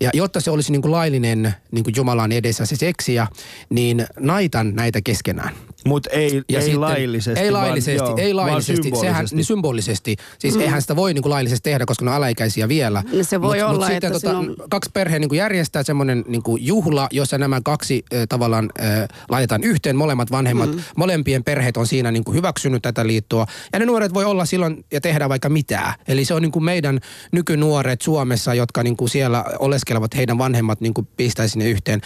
[0.00, 3.26] Ja jotta se olisi niin kuin laillinen niin kuin Jumalan edessä se seksiä,
[3.70, 5.54] niin naitan näitä keskenään.
[5.84, 7.40] Mutta ei, Ja ei sitten- laillisesti.
[7.40, 8.82] Ei laillisesti, vaan, joo, ei laillisesti.
[8.82, 9.36] Sehän, symbolisesti.
[9.36, 10.16] niin symbolisesti.
[10.38, 10.60] Siis mm.
[10.60, 13.02] eihän sitä voi niin kuin laillisesti tehdä, koska ne on alaikäisiä vielä.
[13.12, 15.82] No se voi mut, olla, mut sitten että tota, on- kaksi perheen niin kuin järjestää
[15.82, 20.74] semmoinen niin kuin juhla, jossa nämä kaksi äh, tavallaan äh, laitetaan yhteen molemmat vanhemmat.
[20.74, 20.80] Mm.
[20.96, 23.46] Molempien perheet on siinä niin kuin hyväksynyt tätä liittoa.
[23.72, 25.94] Ja ne nuoret voi olla silloin ja tehdä vaikka mitään.
[26.08, 27.00] Eli se on niin kuin meidän
[27.32, 32.00] nykynuoret Suomessa, jotka niin kuin siellä oleskelevat, heidän vanhemmat niin kuin pistäisi ne yhteen.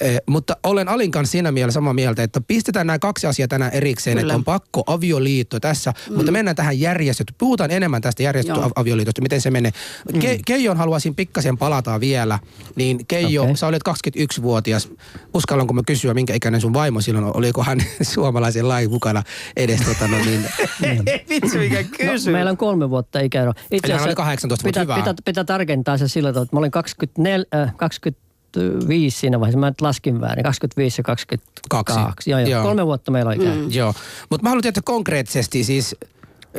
[0.00, 3.72] Eh, mutta olen Alin kanssa siinä mielessä samaa mieltä, että pistetään nämä kaksi asiaa tänään
[3.72, 4.32] erikseen, Kyllä.
[4.32, 6.16] että on pakko avioliitto tässä, mm.
[6.16, 7.34] mutta mennään tähän järjestetty.
[7.38, 9.72] Puhutaan enemmän tästä järjestetty avioliitosta, miten se menee.
[10.12, 12.38] Ke- Keijon haluaisin pikkasen palata vielä.
[12.76, 13.56] Niin Keijo, Okei.
[13.56, 14.88] sä olet 21-vuotias.
[15.34, 17.36] Uskallanko mä kysyä, minkä ikäinen sun vaimo silloin?
[17.36, 17.78] Oliko hän
[18.14, 19.22] suomalaisen lain mukana
[19.56, 19.80] edes?
[19.80, 20.44] Tota, no niin,
[21.28, 23.50] Vitsi mikä No, meillä on kolme vuotta ikäero.
[23.50, 25.04] Itse Eli hän asiassa oli 18, mutta pitää, hyvä.
[25.04, 29.58] pitää, pitää tarkentaa se sillä tavalla, että mä olin 24, äh, 25 siinä vaiheessa.
[29.58, 30.42] Mä nyt laskin väärin.
[30.42, 31.94] 25 ja 22.
[31.94, 32.30] Kaksi.
[32.30, 32.48] Joo, joo.
[32.50, 32.62] Joo.
[32.62, 33.60] Kolme vuotta meillä on ikäero.
[33.60, 33.70] Mm.
[33.70, 33.94] Joo,
[34.30, 35.96] mutta mä haluan tietää konkreettisesti siis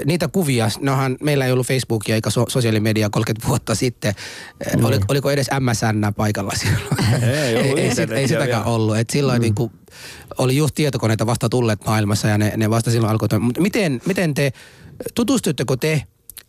[0.05, 4.13] niitä kuvia, nohan meillä ei ollut Facebookia eikä so- sosiaalimedia 30 vuotta sitten.
[4.77, 4.85] Mm.
[4.85, 7.23] Oli, oliko edes MSN paikalla silloin?
[7.23, 8.63] Ei ei, ei, ei sitäkään vielä.
[8.63, 8.97] ollut.
[8.97, 9.41] Et silloin mm.
[9.41, 9.71] niin kuin,
[10.37, 13.27] oli just tietokoneita vasta tulleet maailmassa ja ne, ne vasta silloin alkoi
[13.59, 14.53] miten, miten te,
[15.15, 16.03] tutustuitteko te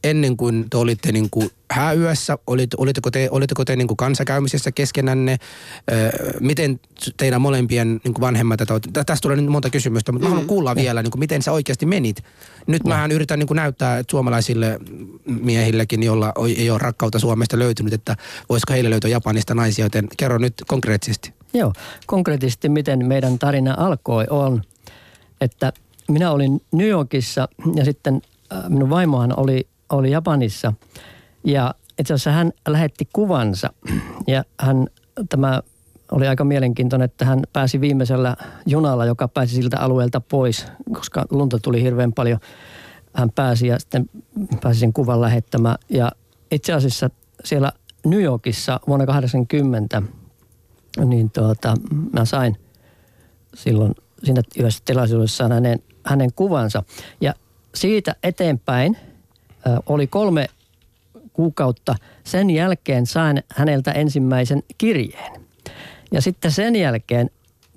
[0.04, 4.72] ennen kuin te olitte niin kuin hääyössä, olit, olitteko te, olitteko te niin kuin kanssakäymisessä
[4.72, 5.36] keskenänne,
[5.92, 6.80] öö, miten
[7.16, 8.60] teidän molempien niin kuin vanhemmat,
[8.92, 11.86] tästä tulee nyt monta kysymystä, mutta mä haluan kuulla vielä, niin kuin, miten sä oikeasti
[11.86, 12.24] menit.
[12.66, 14.78] Nyt mähän yritän niin kuin näyttää että suomalaisille
[15.24, 18.16] miehillekin, joilla oi- ei ole rakkautta Suomesta löytynyt, että
[18.48, 21.32] voisiko heille löytyä Japanista naisia, joten kerro nyt konkreettisesti.
[21.54, 21.72] Joo,
[22.06, 24.62] konkreettisesti miten meidän tarina alkoi on,
[25.40, 25.72] että
[26.08, 30.72] minä olin New Yorkissa ja sitten äh, minun vaimohan oli, oli Japanissa.
[31.44, 33.72] Ja itse asiassa hän lähetti kuvansa
[34.26, 34.86] ja hän,
[35.28, 35.62] tämä
[36.12, 41.58] oli aika mielenkiintoinen, että hän pääsi viimeisellä junalla, joka pääsi siltä alueelta pois, koska lunta
[41.58, 42.38] tuli hirveän paljon.
[43.14, 44.10] Hän pääsi ja sitten
[44.62, 45.76] pääsi sen kuvan lähettämään.
[45.88, 46.12] Ja
[46.50, 47.10] itse asiassa
[47.44, 47.72] siellä
[48.06, 50.02] New Yorkissa vuonna 80
[51.04, 51.74] niin tuota,
[52.12, 52.56] mä sain
[53.54, 56.82] silloin siinä yhdessä tilaisuudessa hänen, hänen kuvansa.
[57.20, 57.34] Ja
[57.74, 58.96] siitä eteenpäin
[59.86, 60.46] oli kolme
[61.32, 61.94] kuukautta.
[62.24, 65.40] Sen jälkeen sain häneltä ensimmäisen kirjeen.
[66.12, 67.30] Ja sitten sen jälkeen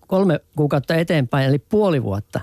[0.07, 2.39] kolme kuukautta eteenpäin, eli puoli vuotta,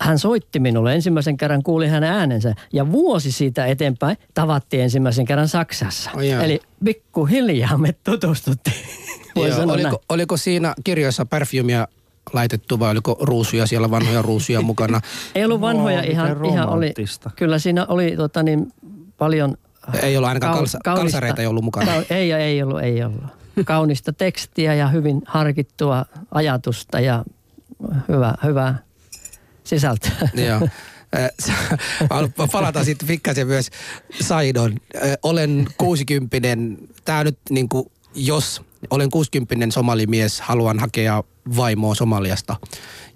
[0.00, 0.94] hän soitti minulle.
[0.94, 2.54] Ensimmäisen kerran kuulin hänen äänensä.
[2.72, 6.10] Ja vuosi siitä eteenpäin tavattiin ensimmäisen kerran Saksassa.
[6.22, 6.42] Jaa.
[6.42, 8.76] Eli pikkuhiljaa me tutustuttiin.
[9.36, 9.94] Joo, oliko, näin.
[10.08, 11.88] oliko siinä kirjoissa perfumia
[12.32, 15.00] laitettu vai oliko ruusuja siellä, vanhoja ruusuja mukana?
[15.34, 16.94] Ei ollut vanhoja, Wow, ihan, ihan oli,
[17.36, 18.72] kyllä siinä oli tota niin,
[19.18, 19.56] paljon...
[20.02, 21.92] Ei ollut ainakaan kalsa, kaunista- kalsareita ei ollut mukana.
[22.10, 23.24] Ei, ei ollut, ei ollut.
[23.64, 27.24] Kaunista tekstiä ja hyvin harkittua ajatusta ja
[28.08, 28.74] hyvä, hyvä
[29.64, 30.08] sisältö.
[30.34, 30.60] Joo.
[31.16, 31.78] Äh, sä-
[32.10, 33.70] haluan Palata sitten pikkasen myös
[34.20, 34.76] Saidon.
[35.22, 36.36] Olen 60
[37.04, 41.24] Tämä nyt niin kuin, jos olen 60 somalimies, haluan hakea
[41.56, 42.56] vaimoa Somaliasta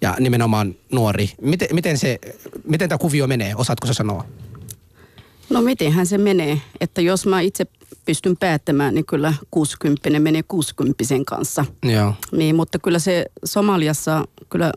[0.01, 1.31] ja nimenomaan nuori.
[1.41, 2.19] Miten, miten, se,
[2.65, 3.55] miten tämä kuvio menee?
[3.57, 4.25] Osaatko sä sanoa?
[5.51, 7.67] No mitenhän se menee, että jos mä itse
[8.05, 11.65] pystyn päättämään, niin kyllä 60 menee 60 kanssa.
[11.83, 12.15] Joo.
[12.33, 14.73] Niin, mutta kyllä se Somaliassa, kyllä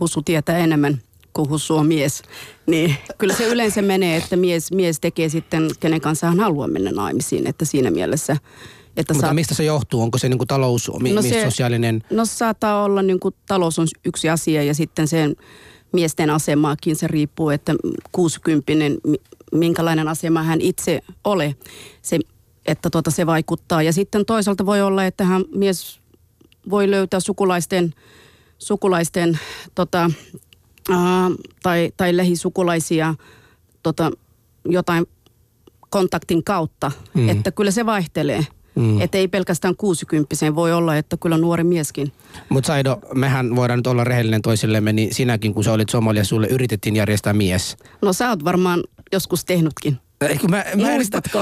[0.00, 1.00] Husu tietää enemmän
[1.32, 2.22] kuin Husu on mies.
[2.66, 6.90] Niin kyllä se yleensä menee, että mies, mies tekee sitten, kenen kanssa hän haluaa mennä
[6.90, 7.46] naimisiin.
[7.46, 8.36] Että siinä mielessä,
[8.96, 10.02] että Mutta saa- mistä se johtuu?
[10.02, 12.02] Onko se niin kuin talous, mi, no se, se- sosiaalinen?
[12.10, 15.36] No saattaa olla, niin kuin talous on yksi asia ja sitten sen
[15.92, 17.74] miesten asemaakin se riippuu, että
[18.12, 18.72] 60
[19.04, 19.20] mi-
[19.52, 21.56] minkälainen asema hän itse ole,
[22.02, 22.18] se,
[22.66, 23.82] että tota, se vaikuttaa.
[23.82, 26.00] Ja sitten toisaalta voi olla, että hän mies
[26.70, 27.94] voi löytää sukulaisten,
[28.58, 29.38] sukulaisten
[29.74, 30.10] tota,
[30.90, 31.30] ää,
[31.62, 33.14] tai, tai lähisukulaisia
[33.82, 34.10] tota,
[34.64, 35.06] jotain
[35.90, 37.28] kontaktin kautta, mm.
[37.28, 38.46] että kyllä se vaihtelee.
[38.76, 39.00] Mm.
[39.00, 42.12] Että ei pelkästään 60 voi olla, että kyllä nuori mieskin.
[42.48, 46.46] Mutta Saido, mehän voidaan nyt olla rehellinen toisillemme, niin sinäkin kun sä olit Somaliassa, sulle
[46.46, 47.76] yritettiin järjestää mies.
[48.02, 49.98] No sä oot varmaan joskus tehnytkin.
[50.20, 51.00] Eikö mä, mä, en,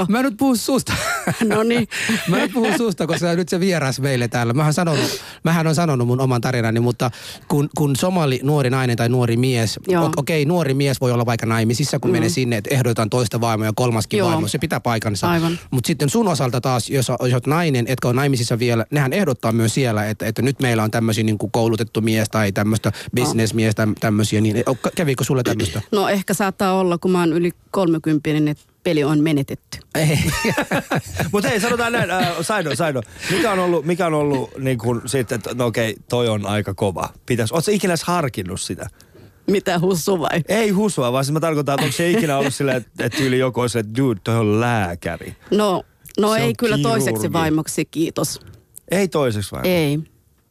[0.09, 0.93] mä en nyt puhu susta.
[1.45, 1.87] No niin.
[2.29, 4.53] mä nyt puhu susta, koska nyt se vieras meille täällä.
[4.53, 7.11] Mähän, sanonut, mähän on sanonut mun oman tarinani, mutta
[7.47, 9.79] kun, kun somali nuori nainen tai nuori mies,
[10.17, 12.15] okei, okay, nuori mies voi olla vaikka naimisissa, kun mm.
[12.15, 14.29] menee sinne, että ehdotetaan toista vaimoa ja kolmaskin Joo.
[14.29, 14.47] vaimo.
[14.47, 15.27] Se pitää paikansa.
[15.71, 19.51] Mutta sitten sun osalta taas, jos, jos oot nainen, etkä ole naimisissa vielä, nehän ehdottaa
[19.51, 24.41] myös siellä, että, että nyt meillä on tämmöisiä niin koulutettu mies tai tämmöistä bisnesmies tämmöisiä.
[24.41, 24.63] Niin,
[24.95, 25.81] kävikö sulle tämmöistä?
[25.91, 29.77] No ehkä saattaa olla, kun mä oon yli 30, niin että peli on menetetty.
[29.95, 30.19] Ei.
[31.31, 35.01] Mutta hei, sanotaan näin, äh, Saido, Saido, mikä on ollut, mikä on ollut niin kuin
[35.05, 37.09] sitten, että no okei, toi on aika kova.
[37.25, 38.89] Pitäis, ootko ikinä harkinnut sitä?
[39.47, 40.41] Mitä hussu vai?
[40.47, 43.39] Ei husua, vaan siis mä tarkoitan, että onko se ikinä ollut silleen, että, että yli
[43.39, 45.35] joku on se, että dude, toi on lääkäri.
[45.51, 45.83] No,
[46.19, 47.03] no Se ei kyllä kirurgi.
[47.03, 48.39] toiseksi vaimoksi, kiitos.
[48.91, 49.61] Ei toiseksi vai?
[49.63, 49.99] Ei.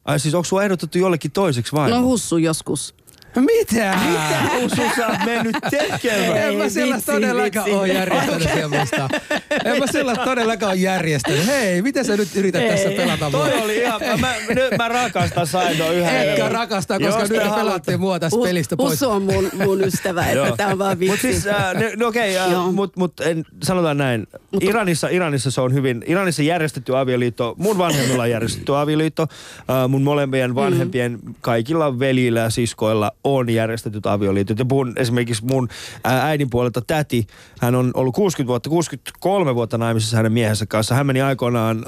[0.05, 1.91] Ai siis onko sua ehdotettu jollekin toiseksi vai?
[1.91, 2.95] No hussu joskus.
[3.41, 3.99] Mitä?
[4.09, 6.37] Mitä Usu sä oot mennyt tekemään?
[6.37, 7.79] En mä Ei, sillä vitsi, todellakaan vitsi.
[7.81, 9.09] ole järjestänyt semmoista.
[9.65, 11.47] En mä sillä todellakaan ole järjestänyt.
[11.47, 12.71] Hei, miten sä nyt yrität Ei.
[12.71, 13.41] tässä pelata mua?
[13.49, 16.53] Toi oli ihan, mä, nyt mä rakastan Saido yhä Etkä enemmän.
[16.53, 18.93] rakasta, koska Jos nyt haluatte- pelattiin mua tästä Us- pelistä pois.
[18.93, 21.11] Ussu on mun, mun ystävä, että tää on vaan vitsi.
[21.13, 24.27] Mutta siis, äh, ne- no okei, okay, äh, mutta mut, en- sanotaan näin.
[24.53, 29.89] Mutta- Iranissa, Iranissa se on hyvin, Iranissa järjestetty avioliitto, mun vanhemmilla on järjestetty avioliitto, äh,
[29.89, 31.35] mun molempien vanhempien mm.
[31.41, 34.59] kaikilla velillä ja siskoilla on järjestetyt avioliitot.
[34.59, 35.69] Ja puhun esimerkiksi mun
[36.05, 37.27] äidin puolelta täti,
[37.61, 40.95] hän on ollut 60 vuotta, 63 vuotta naimisissa hänen miehensä kanssa.
[40.95, 41.85] Hän meni aikoinaan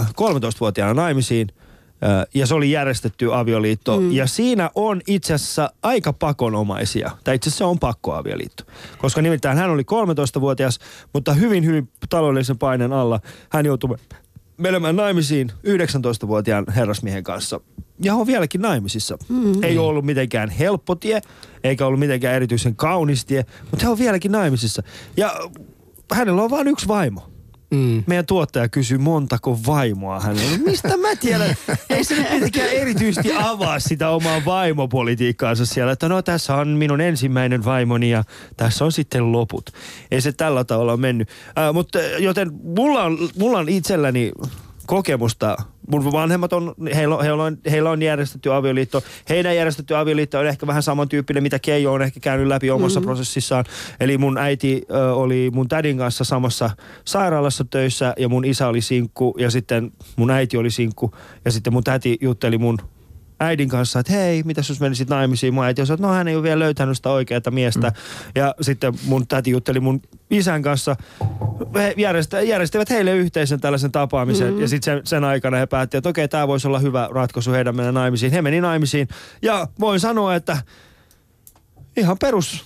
[0.00, 1.48] äh, 13-vuotiaana naimisiin.
[2.34, 4.00] Ja se oli järjestetty avioliitto.
[4.00, 4.12] Mm.
[4.12, 7.10] Ja siinä on itse asiassa aika pakonomaisia.
[7.24, 8.64] Tai itse asiassa se on pakkoavioliitto.
[8.98, 10.78] Koska nimittäin hän oli 13-vuotias,
[11.12, 13.20] mutta hyvin, hyvin taloudellisen paineen alla.
[13.50, 13.96] Hän joutui
[14.56, 17.60] menemään naimisiin 19-vuotiaan herrasmiehen kanssa.
[18.02, 19.18] Ja on vieläkin naimisissa.
[19.28, 19.62] Mm.
[19.62, 21.20] Ei ole ollut mitenkään helppo tie,
[21.64, 24.82] eikä ollut mitenkään erityisen kaunis tie, mutta he on vieläkin naimisissa.
[25.16, 25.34] Ja
[26.12, 27.35] hänellä on vain yksi vaimo.
[27.70, 28.04] Mm.
[28.06, 30.60] Meidän tuottaja kysyy montako vaimoa hänellä on.
[30.60, 31.56] Mistä mä tiedän?
[31.90, 37.64] Ei se mitenkään erityisesti avaa sitä omaa vaimopolitiikkaansa siellä, että no tässä on minun ensimmäinen
[37.64, 38.24] vaimoni ja
[38.56, 39.70] tässä on sitten loput.
[40.10, 41.28] Ei se tällä tavalla mennyt.
[41.58, 44.32] Äh, mutta joten mulla on, mulla on itselläni
[44.86, 45.56] kokemusta.
[45.90, 49.02] Mun vanhemmat on, heillä on, heillä on, heillä on järjestetty avioliitto.
[49.28, 53.06] Heidän järjestetty avioliitto on ehkä vähän samantyyppinen, mitä Keijo on ehkä käynyt läpi omassa mm-hmm.
[53.06, 53.64] prosessissaan.
[54.00, 56.70] Eli mun äiti ö, oli mun tädin kanssa samassa
[57.04, 61.10] sairaalassa töissä ja mun isä oli sinkku ja sitten mun äiti oli sinkku.
[61.44, 62.78] Ja sitten mun täti jutteli mun
[63.40, 65.54] äidin kanssa, että hei, mitä jos menisit naimisiin?
[65.54, 67.88] Mun äiti sanoi, että no hän ei ole vielä löytänyt sitä oikeaa miestä.
[67.88, 67.94] Mm.
[68.34, 70.96] Ja sitten mun täti jutteli mun isän kanssa.
[71.74, 74.54] He järjestä, järjestivät heille yhteisen tällaisen tapaamisen.
[74.54, 74.60] Mm.
[74.60, 77.76] Ja sitten sen, sen aikana he päättivät, että okei, tämä voisi olla hyvä ratkaisu heidän
[77.76, 78.32] mennä naimisiin.
[78.32, 79.08] He meni naimisiin.
[79.42, 80.58] Ja voin sanoa, että
[81.96, 82.64] ihan perus,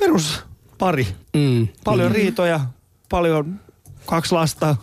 [0.00, 0.44] perus
[0.78, 1.06] pari.
[1.34, 1.68] Mm.
[1.84, 2.14] Paljon mm.
[2.14, 2.60] riitoja,
[3.08, 3.60] paljon
[4.06, 4.76] kaksi lasta,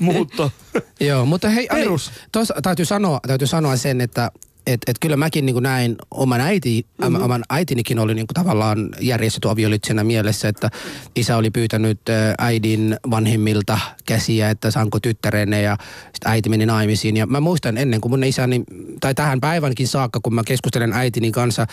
[0.00, 0.52] muutto.
[1.00, 2.10] Joo, mutta hei, Perus.
[2.32, 4.30] tos, täytyy, sanoa, täytyy sanoa sen, että
[4.66, 7.22] et, et kyllä mäkin niin näin oman, äiti, mm-hmm.
[7.22, 10.70] oman äitinikin oli niin tavallaan järjestetty avioliitto siinä mielessä, että
[11.16, 17.16] isä oli pyytänyt ä, äidin vanhemmilta käsiä, että saanko tyttärenne ja sitten äiti meni naimisiin.
[17.16, 18.64] Ja mä muistan ennen kuin mun isäni,
[19.00, 21.66] tai tähän päivänkin saakka, kun mä keskustelen äitini kanssa,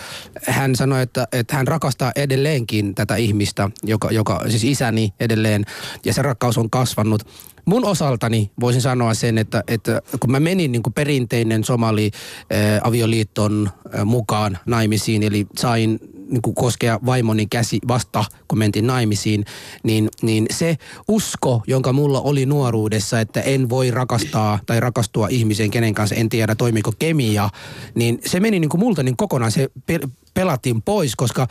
[0.48, 5.66] hän sanoi, että, että hän rakastaa edelleenkin tätä ihmistä, joka, joka siis isäni edelleen,
[6.06, 7.26] ja se rakkaus on kasvanut.
[7.66, 12.12] Mun osaltani voisin sanoa sen, että, että kun mä menin niin kuin perinteinen somali
[12.84, 16.00] avioliiton äh, mukaan naimisiin, eli sain
[16.32, 19.46] niin kuin koskea vaimoni käsi vasta, kun mentiin naimisiin,
[19.84, 25.72] niin, niin se usko, jonka mulla oli nuoruudessa, että en voi rakastaa tai rakastua ihmiseen,
[25.72, 27.50] kenen kanssa en tiedä toimiko kemia,
[27.96, 30.00] niin se meni niin kuin multa niin kokonaan, se pe-
[30.34, 31.48] pelattiin pois, koska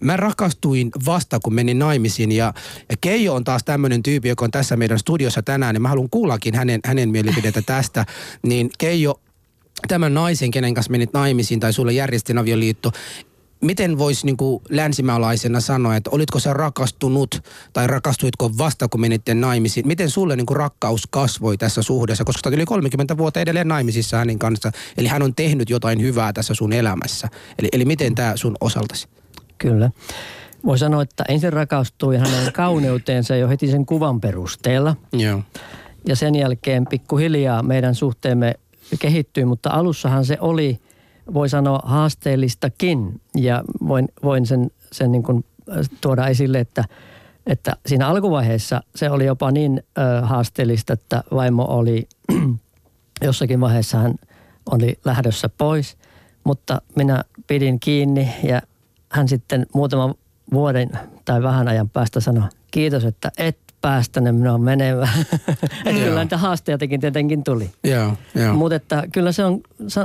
[0.00, 2.54] mä rakastuin vasta, kun menin naimisiin ja,
[2.90, 6.10] ja Keijo on taas tämmöinen tyyppi, joka on tässä meidän studiossa tänään, niin mä haluan
[6.10, 8.06] kuullakin hänen, hänen mielipidettä tästä,
[8.42, 9.20] niin Keijo,
[9.88, 12.92] tämän naisen, kenen kanssa menit naimisiin tai sulle järjestin avioliitto,
[13.62, 14.36] miten voisi niin
[14.70, 17.40] länsimaalaisena sanoa, että olitko sä rakastunut
[17.72, 19.86] tai rakastuitko vasta kun menitte naimisiin?
[19.86, 24.38] Miten sulle niin rakkaus kasvoi tässä suhdessa, koska sä yli 30 vuotta edelleen naimisissa hänen
[24.38, 27.28] kanssa, eli hän on tehnyt jotain hyvää tässä sun elämässä.
[27.58, 29.08] Eli, eli miten tämä sun osaltasi?
[29.58, 29.90] Kyllä.
[30.64, 34.96] Voi sanoa, että ensin rakastui hänen kauneuteensa jo heti sen kuvan perusteella.
[35.12, 35.42] Joo.
[36.08, 38.54] Ja sen jälkeen pikkuhiljaa meidän suhteemme
[38.98, 40.80] kehittyi, mutta alussahan se oli,
[41.34, 43.20] voi sanoa, haasteellistakin.
[43.36, 45.44] Ja voin, voin sen, sen niin kuin
[46.00, 46.84] tuoda esille, että,
[47.46, 52.08] että siinä alkuvaiheessa se oli jopa niin ö, haasteellista, että vaimo oli
[53.24, 54.14] jossakin vaiheessa hän
[54.70, 55.96] oli lähdössä pois,
[56.44, 58.62] mutta minä pidin kiinni ja
[59.08, 60.14] hän sitten muutaman
[60.52, 60.90] vuoden
[61.24, 65.08] tai vähän ajan päästä sanoi, kiitos, että et päästänyt minua menemään.
[65.86, 67.70] että kyllä niitä haasteitakin tietenkin tuli.
[68.52, 69.60] Mutta että kyllä se on,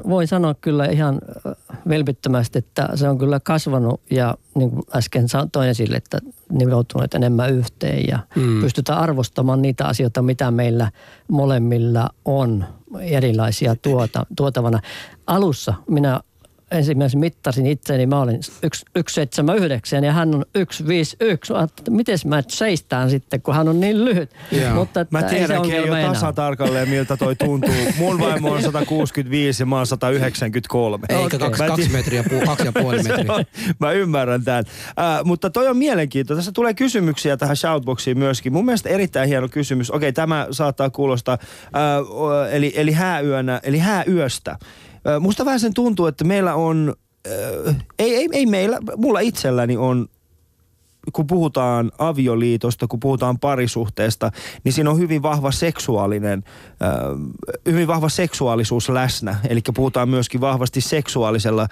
[0.09, 1.55] voin sanoa kyllä ihan ö,
[1.89, 6.19] vilpittömästi, että se on kyllä kasvanut ja niin kuin äsken toin esille, että
[6.51, 8.61] nivoutuneet enemmän yhteen ja mm.
[8.61, 10.91] pystytään arvostamaan niitä asioita, mitä meillä
[11.27, 12.65] molemmilla on
[12.99, 14.79] erilaisia tuota, tuotavana.
[15.27, 16.21] Alussa minä
[16.71, 21.53] ensimmäisen mittasin itseäni, mä olin 179 ja hän on 151.
[21.89, 24.31] Miten mä seistään sitten, kun hän on niin lyhyt.
[24.51, 24.73] Joo.
[24.73, 25.27] Mutta että Mä
[25.75, 26.13] jo enää.
[26.13, 27.73] tasa tarkalleen, miltä toi tuntuu.
[27.97, 31.05] Mun vaimo on 165 ja mä oon 193.
[31.09, 31.39] Eikä Okei.
[31.39, 31.91] kaksi, kaksi tiedän.
[31.91, 33.33] metriä, pu, kaksi ja puoli metriä.
[33.33, 33.43] on,
[33.79, 34.63] mä ymmärrän tämän.
[34.99, 36.39] Äh, mutta toi on mielenkiintoista.
[36.39, 38.53] Tässä tulee kysymyksiä tähän shoutboxiin myöskin.
[38.53, 39.91] Mun mielestä erittäin hieno kysymys.
[39.91, 41.37] Okei, tämä saattaa kuulostaa.
[41.41, 44.57] Äh, eli, eli hääyönä, eli hääyöstä.
[45.19, 46.95] Musta vähän sen tuntuu, että meillä on,
[47.99, 50.07] ei, ei, ei meillä, mulla itselläni on
[51.13, 54.31] kun puhutaan avioliitosta, kun puhutaan parisuhteesta,
[54.63, 56.89] niin siinä on hyvin vahva seksuaalinen, äh,
[57.65, 59.35] hyvin vahva seksuaalisuus läsnä.
[59.49, 61.67] Eli puhutaan myöskin vahvasti seksuaalisella, äh,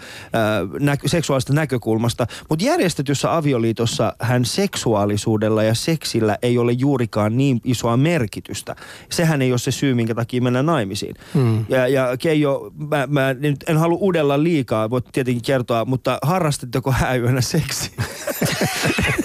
[0.79, 2.27] nä- seksuaalista näkökulmasta.
[2.49, 8.75] Mutta järjestetyssä avioliitossa hän seksuaalisuudella ja seksillä ei ole juurikaan niin isoa merkitystä.
[9.09, 11.15] Sehän ei ole se syy, minkä takia mennään naimisiin.
[11.33, 11.65] Hmm.
[11.69, 16.91] Ja, ja Keijo, mä, mä nyt en halua udella liikaa, voit tietenkin kertoa, mutta harrastitteko
[16.91, 17.91] hääyönä seksiä?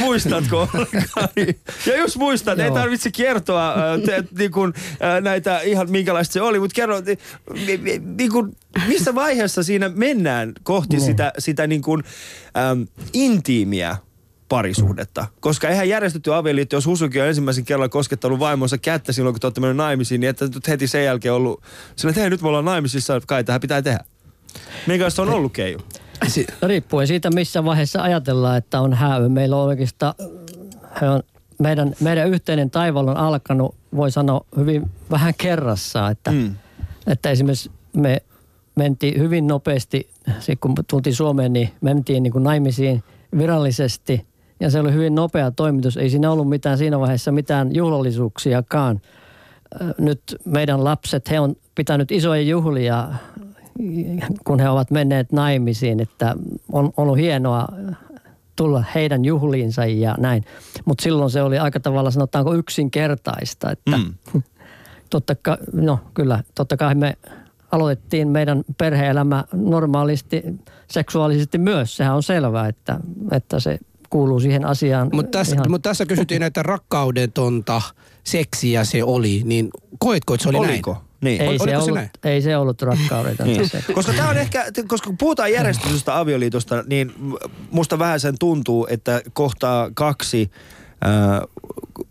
[0.00, 0.68] Muistatko?
[1.86, 6.42] Ja jos muistat, ei tarvitse kertoa äh, te, niin kun, äh, näitä ihan minkälaista se
[6.42, 7.00] oli, mutta kerro,
[7.66, 8.56] ni- ni- niin kun,
[8.88, 11.06] missä vaiheessa siinä mennään kohti Niin.
[11.06, 12.02] sitä, sitä niin kun,
[12.56, 12.82] ähm,
[13.12, 13.96] intiimiä
[14.48, 15.26] parisuhdetta.
[15.40, 19.46] Koska eihän järjestetty avioliitto, jos Husuki on ensimmäisen kerran koskettanut vaimonsa kättä silloin, kun te
[19.46, 21.62] olette mennyt naimisiin, niin että nyt heti sen jälkeen ollut
[21.96, 24.04] sillä, että hei, nyt me ollaan naimisissa, kai tähän pitää tehdä.
[24.86, 25.78] Minkälaista on ollut Keiju?
[26.28, 29.28] Si- Riippuen siitä, missä vaiheessa ajatellaan, että on hääy.
[29.28, 30.14] Meillä on oikeastaan,
[31.00, 31.22] he on,
[31.58, 36.12] meidän, meidän yhteinen taival on alkanut, voi sanoa, hyvin vähän kerrassaan.
[36.12, 36.54] Että, Mm.
[37.06, 38.22] että esimerkiksi me
[38.74, 40.10] mentiin hyvin nopeasti,
[40.40, 43.02] sit kun tultiin Suomeen, niin mentiin niin kuin naimisiin
[43.38, 44.26] virallisesti.
[44.60, 45.96] Ja se oli hyvin nopea toimitus.
[45.96, 49.00] Ei siinä ollut mitään siinä vaiheessa mitään juhlallisuuksiakaan.
[49.98, 53.08] Nyt meidän lapset, he on pitänyt isoja juhlia
[54.44, 56.34] kun he ovat menneet naimisiin, että
[56.72, 57.68] on ollut hienoa
[58.56, 60.44] tulla heidän juhliinsa ja näin.
[60.84, 64.42] Mutta silloin se oli aika tavalla sanotaanko yksinkertaista, että Mm.
[65.10, 67.16] totta kai, no kyllä, totta kai me
[67.72, 70.42] aloitettiin meidän perhe-elämä normaalisti,
[70.90, 71.96] seksuaalisesti myös.
[71.96, 73.00] Sehän on selvää, että,
[73.30, 73.78] että se
[74.10, 75.08] kuuluu siihen asiaan.
[75.12, 77.82] Mutta tässä, ihan- mut tässä kysyttiin, että rakkaudetonta
[78.24, 80.92] seksiä se oli, niin koetko, että se oli Oliko?
[80.92, 81.04] näin?
[81.22, 81.40] Niin.
[81.42, 82.10] ei, se se ollut, näin?
[82.24, 83.68] ei se ollut rakkaudetonta Niin.
[83.68, 83.84] se.
[83.94, 87.12] Koska tämä on ehkä, koska kun puhutaan järjestetystä avioliitosta, niin
[87.70, 90.50] musta vähän sen tuntuu, että kohtaa kaksi,
[91.06, 91.40] äh,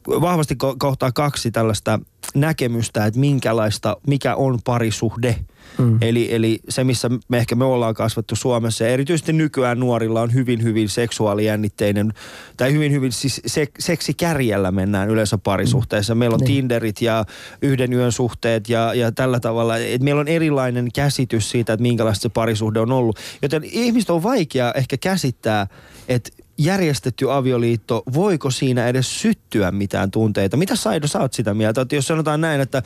[0.08, 2.00] vahvasti ko- kohtaa kaksi tällaista
[2.36, 5.36] näkemystä, että minkälaista, mikä on parisuhde.
[5.78, 5.98] Mm.
[6.02, 10.34] Eli, eli se, missä me ehkä me ollaan kasvattu Suomessa ja erityisesti nykyään nuorilla on
[10.34, 12.14] hyvin, hyvin seksuaalijännitteinen
[12.58, 16.16] tai hyvin, hyvin siis se, seksikärjellä mennään yleensä parisuhteessa.
[16.16, 16.48] Meillä on Niin.
[16.48, 17.26] Tinderit ja
[17.62, 19.78] yhden yön suhteet ja, ja tällä tavalla.
[19.78, 23.20] Et meillä on erilainen käsitys siitä, että minkälaista se parisuhde on ollut.
[23.42, 25.68] Joten ihmiset on vaikea ehkä käsittää,
[26.08, 30.58] että järjestetty avioliitto, voiko siinä edes syttyä mitään tunteita?
[30.58, 31.82] Mitä Saido, sä oot sitä mieltä?
[31.82, 32.84] Että jos sanotaan näin, että äh,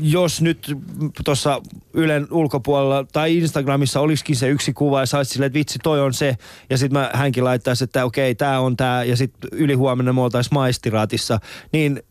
[0.00, 0.76] jos nyt
[1.24, 1.62] tuossa
[1.94, 6.14] Ylen ulkopuolella tai Instagramissa olisikin se yksi kuva ja sä silleen, että vitsi toi on
[6.14, 6.36] se
[6.70, 10.54] ja sitten mä hänkin laittaisin, että okei tää on tää ja sitten ylihuomenna me oltaisiin
[10.54, 11.40] maistiraatissa,
[11.72, 12.02] niin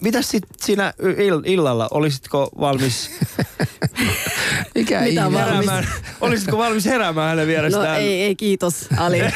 [0.00, 3.10] Mitäs sit siinä ill- illalla, olisitko valmis
[4.74, 5.38] Mikä Mitä ihme?
[5.38, 5.86] heräämään,
[6.20, 8.00] olisitko valmis heräämään hänen No vierestään?
[8.00, 9.20] ei, ei kiitos Ali.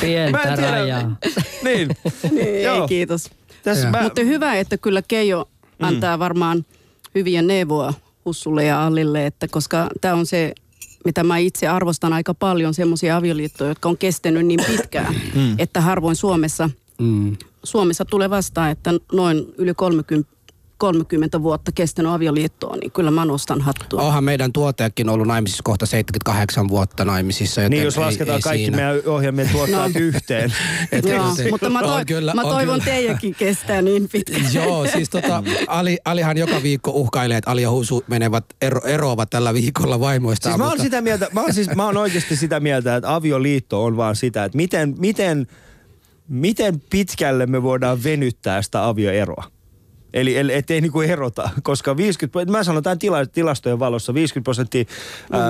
[0.00, 1.16] Pientä rajaa.
[1.64, 1.88] Niin.
[2.36, 2.88] ei Joo.
[2.88, 3.30] kiitos.
[3.62, 5.48] Tässä mä, Mutta hyvä, että kyllä Keijo
[5.80, 6.64] antaa varmaan
[7.14, 10.52] hyviä neuvoa Hussulle ja Allille, että koska tämä on se,
[11.04, 15.14] mitä mä itse arvostan aika paljon, semmoisia avioliittoja, jotka on kestänyt niin pitkään,
[15.58, 16.70] että harvoin Suomessa,
[17.00, 17.36] Mm.
[17.64, 20.30] Suomessa tulee vastaan, että noin yli 30,
[20.78, 24.02] 30 vuotta kestänyt avioliittoa, niin kyllä mä nostan hattua.
[24.02, 27.60] Onhan meidän tuottajakin ollut naimisissa kohta 78 vuotta naimisissa.
[27.60, 28.76] Joten niin jos ei- lasketaan ei kaikki siinä.
[28.76, 30.00] meidän ohjelmien tuottajat No.
[30.00, 30.52] yhteen.
[30.92, 32.84] Et Joo, se- mutta mä, on toi, kyllä- mä on toivon kyllä.
[32.84, 34.54] teidänkin kestää niin pitkään.
[34.54, 39.30] Joo, siis tota, Ali, Alihan joka viikko uhkailee, että Ali ja Husu menevät, ero, eroavat
[39.30, 40.52] tällä viikolla vaimoistaan.
[40.52, 43.14] Siis mä oon mutta- sitä mieltä, mä oon, siis, mä oon oikeasti sitä mieltä, että
[43.14, 45.46] avioliitto on vaan sitä, että miten, miten,
[46.28, 49.44] miten pitkälle me voidaan venyttää sitä avioeroa.
[50.20, 54.84] Eli, ettei niinku erota, koska 50, mä sanon tämän tila, tilastojen valossa 50 prosenttia,
[55.32, 55.40] ää,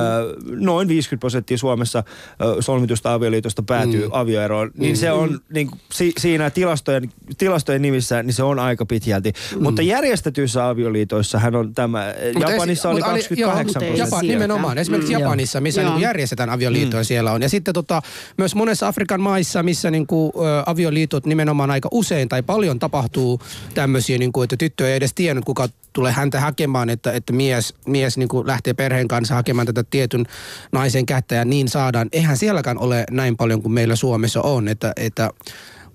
[0.47, 1.99] noin 50 prosenttia Suomessa
[2.39, 4.11] ää, solmitusta avioliitosta päätyy mm.
[4.13, 9.33] avioeroon, niin se on niin, si, siinä tilastojen, tilastojen nimissä, niin se on aika pitkälti.
[9.57, 9.63] Mm.
[9.63, 13.85] Mutta järjestetyissä avioliitoissa hän on tämä, Mutta Japanissa esi- oli mutta Ali- 28 joo, mutta
[13.85, 14.05] ei prosenttia.
[14.05, 14.79] Japan, nimenomaan.
[14.79, 15.21] Esimerkiksi Mm.
[15.21, 15.91] Japanissa, missä Joo.
[15.93, 17.43] niin järjestetään avioliittoja siellä on.
[17.43, 18.03] Ja sitten tota,
[18.39, 23.41] myös monessa Afrikan maissa, missä niin kuin, ö, avioliitot nimenomaan aika usein tai paljon tapahtuu
[23.75, 27.75] tämmöisiä, niin kuin, että tyttö ei edes tiennyt, kuka tulee häntä hakemaan, että, että mies,
[27.87, 30.27] mies niin kuin lähtee perheen kanssa hakemaan tätä tietyn
[30.73, 32.09] naisen kättä ja niin saadaan.
[32.13, 34.69] Eihän sielläkään ole näin paljon kuin meillä Suomessa on.
[34.69, 35.31] Että, että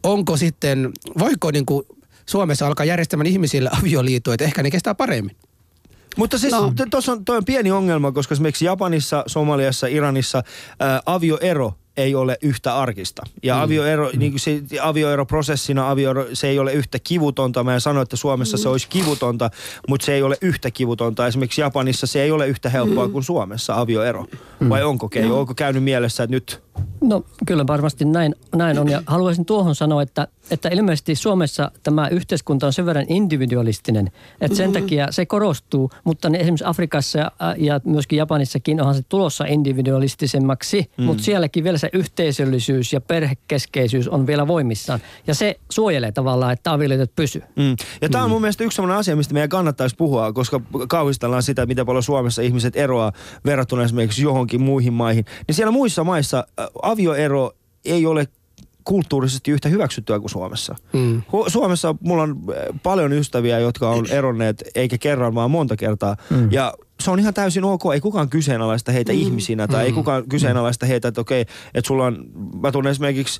[0.03, 1.85] onko sitten, voiko niin kuin
[2.25, 5.35] Suomessa alkaa järjestämään ihmisille avioliittoja, että ehkä ne kestää paremmin?
[6.17, 6.73] Mutta siis No.
[6.91, 10.43] tuossa on, toi on pieni ongelma, koska esimerkiksi Japanissa, Somaliassa, Iranissa
[10.79, 13.23] ää, avioero ei ole yhtä arkista.
[13.43, 17.63] Ja avioero, niin kuin se, avioeroprosessina avioero, se ei ole yhtä kivutonta.
[17.63, 19.49] Mä en sano, että Suomessa se olisi kivutonta,
[19.87, 21.27] mutta se ei ole yhtä kivutonta.
[21.27, 24.25] Esimerkiksi Japanissa se ei ole yhtä helppoa kuin Suomessa avioero.
[24.69, 25.39] Vai onko Keijo?
[25.39, 26.63] Onko käynyt mielessä, että nyt
[27.01, 28.89] No kyllä varmasti näin, näin on.
[28.89, 34.57] Ja haluaisin tuohon sanoa, että, että ilmeisesti Suomessa tämä yhteiskunta on sen verran individualistinen, että
[34.57, 39.45] sen takia se korostuu, mutta ne esimerkiksi Afrikassa ja, ja myöskin Japanissakin onhan se tulossa
[39.45, 41.03] individualistisemmaksi, mm.
[41.03, 44.99] mutta sielläkin vielä se yhteisöllisyys ja perhekeskeisyys on vielä voimissaan.
[45.27, 47.43] Ja se suojelee tavallaan, että avioliitot pysyy.
[47.55, 47.75] Mm.
[48.01, 51.65] Ja tämä on mun mielestä yksi sellainen asia, mistä meidän kannattaisi puhua, koska kauhistellaan sitä,
[51.65, 53.11] miten paljon Suomessa ihmiset eroaa
[53.45, 55.25] verrattuna esimerkiksi johonkin muihin maihin.
[55.47, 56.47] Niin siellä muissa maissa
[56.81, 57.51] avioero
[57.85, 58.27] ei ole
[58.83, 60.75] kulttuurisesti yhtä hyväksyttyä kuin Suomessa.
[60.93, 61.21] Mm.
[61.47, 66.15] Suomessa mulla on äh, paljon ystäviä, jotka on eronneet eikä kerran, vaan monta kertaa.
[66.29, 66.51] Mm.
[66.51, 67.81] Ja se on ihan täysin ok.
[67.93, 69.19] Ei kukaan kyseenalaista heitä mm.
[69.19, 69.85] ihmisinä tai mm.
[69.85, 72.25] ei kukaan kyseenalaista heitä, että okei, että sulla on,
[72.61, 73.39] mä tunnen esimerkiksi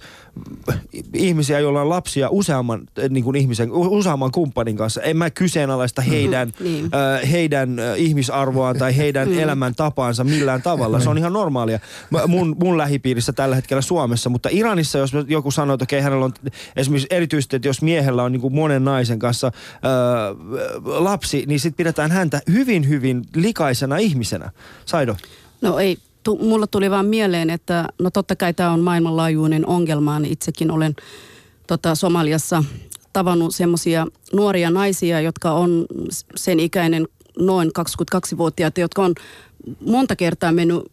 [1.14, 5.02] ihmisiä, joilla on lapsia useamman niin kuin ihmisen, useamman kumppanin kanssa.
[5.02, 6.14] En mä kyseenalaista mm-hmm.
[6.14, 6.86] heidän, mm.
[6.86, 9.40] äh, heidän ihmisarvoaan tai heidän mm.
[9.44, 11.00] elämäntapaansa millään tavalla.
[11.00, 11.80] Se on ihan normaalia
[12.28, 16.34] mun, mun lähipiirissä tällä hetkellä Suomessa, mutta Iranissa, jos joku sanoo, että okei, hänellä on
[16.76, 19.54] esimerkiksi erityisesti, että jos miehellä on niin kuin monen naisen kanssa äh,
[20.84, 24.52] lapsi, niin sitten pidetään häntä hyvin, hyvin likaisena ihmisenä.
[24.86, 25.16] Saido?
[25.62, 30.20] No ei, tu, mulla tuli vaan mieleen, että no totta kai tämä on maailmanlaajuinen ongelma.
[30.20, 30.96] Niin itsekin olen
[31.68, 32.64] tota, Somaliassa
[33.14, 35.86] tavannut semmoisia nuoria naisia, jotka on
[36.36, 37.08] sen ikäinen
[37.40, 39.14] noin 22-vuotiaita, jotka on
[39.86, 40.84] monta kertaa mennyt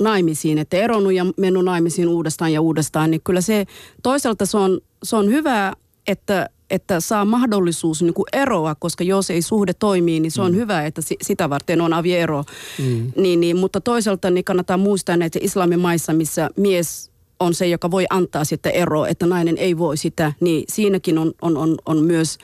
[0.00, 3.66] naimisiin, että eronnut ja mennyt naimisiin uudestaan ja uudestaan, niin kyllä se
[4.02, 5.72] toisaalta se on, se on hyvä,
[6.06, 10.52] että että saa mahdollisuus niin kuin eroa, koska jos ei suhde toimii, niin se on
[10.52, 10.56] mm.
[10.56, 12.44] hyvä, että sitä varten on aviero.
[12.78, 13.12] Mm.
[13.16, 17.10] Niin, niin, mutta toisaalta niin kannattaa muistaa näitä islamimaissa, missä mies
[17.40, 21.32] on se, joka voi antaa sitten eroa, että nainen ei voi sitä, niin siinäkin on,
[21.42, 22.38] on, on, on myös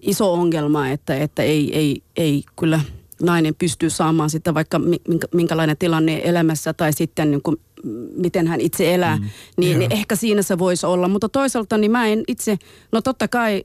[0.00, 2.80] iso ongelma, että, että ei, ei, ei kyllä
[3.24, 4.80] nainen pystyy saamaan sitä vaikka
[5.34, 7.56] minkälainen tilanne elämässä tai sitten niin kuin
[8.16, 9.24] miten hän itse elää, mm.
[9.56, 11.08] niin, niin ehkä siinä se voisi olla.
[11.08, 12.56] Mutta toisaalta niin mä en itse,
[12.92, 13.64] no totta kai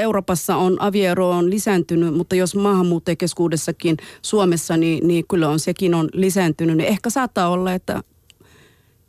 [0.00, 6.08] Euroopassa on aviero on lisääntynyt, mutta jos maahanmuuttajakeskuudessakin Suomessa, niin, niin kyllä on sekin on
[6.12, 6.76] lisääntynyt.
[6.76, 8.02] Niin ehkä saattaa olla, että,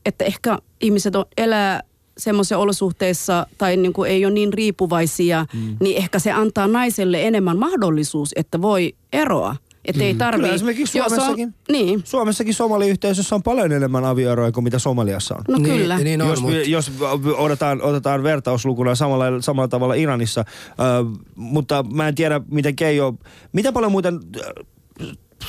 [0.06, 1.82] että ehkä ihmiset on, elää
[2.18, 5.78] semmoisissa olosuhteissa tai niin kuin ei ole niin riippuvaisia, mm.
[5.80, 9.56] niin ehkä se antaa naiselle enemmän mahdollisuus, että voi eroa.
[9.86, 10.18] Että ei mm.
[10.18, 10.42] tarvii.
[10.42, 11.48] Kyllä esimerkiksi Suomessakin.
[11.48, 12.02] On, niin.
[12.04, 15.42] Suomessakin somaliyhteisössä on paljon enemmän avioeroja kuin mitä Somaliassa on.
[15.48, 15.98] No niin, kyllä.
[15.98, 16.58] Niin on, jos, mutta...
[16.58, 16.92] jos
[17.38, 23.14] otetaan, otetaan vertauslukuna samalla, samalla tavalla Iranissa, äh, mutta mä en tiedä miten Keijo,
[23.54, 24.20] mitä paljon muuten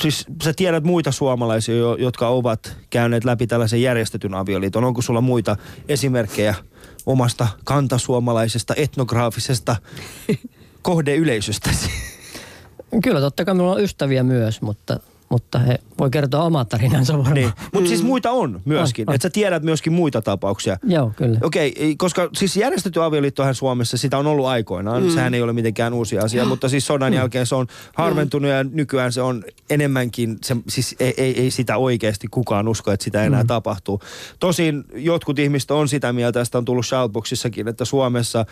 [0.00, 4.84] siis sä tiedät muita suomalaisia, jotka ovat käyneet läpi tällaisen järjestetyn avioliiton.
[4.84, 5.56] Onko sulla muita
[5.88, 6.54] esimerkkejä
[7.06, 9.76] omasta kantasuomalaisesta etnograafisesta
[10.82, 11.90] kohdeyleisöstäsi?
[13.02, 17.34] Kyllä, totta kai minulla on ystäviä myös, mutta mutta he voi kertoa omaa tarinansa varmaan.
[17.34, 17.52] Niin.
[17.72, 18.06] Mutta siis mm.
[18.06, 19.10] muita on myöskin.
[19.10, 20.76] Että sä tiedät myöskin muita tapauksia.
[20.84, 21.38] Joo, kyllä.
[21.42, 25.02] Okei, okay, koska siis järjestetty avioliittohan Suomessa, sitä on ollut aikoinaan.
[25.02, 25.10] Mm.
[25.10, 27.16] Sehän ei ole mitenkään uusi asia, mutta siis sodan mm.
[27.16, 31.76] jälkeen se on harventunut ja nykyään se on enemmänkin, se, siis ei, ei, ei sitä
[31.76, 33.46] oikeasti kukaan usko, että sitä enää mm.
[33.46, 34.00] tapahtuu.
[34.40, 38.46] Tosin jotkut ihmiset on sitä mieltä, että on tullut Shoutboxissakin, että Suomessa äh,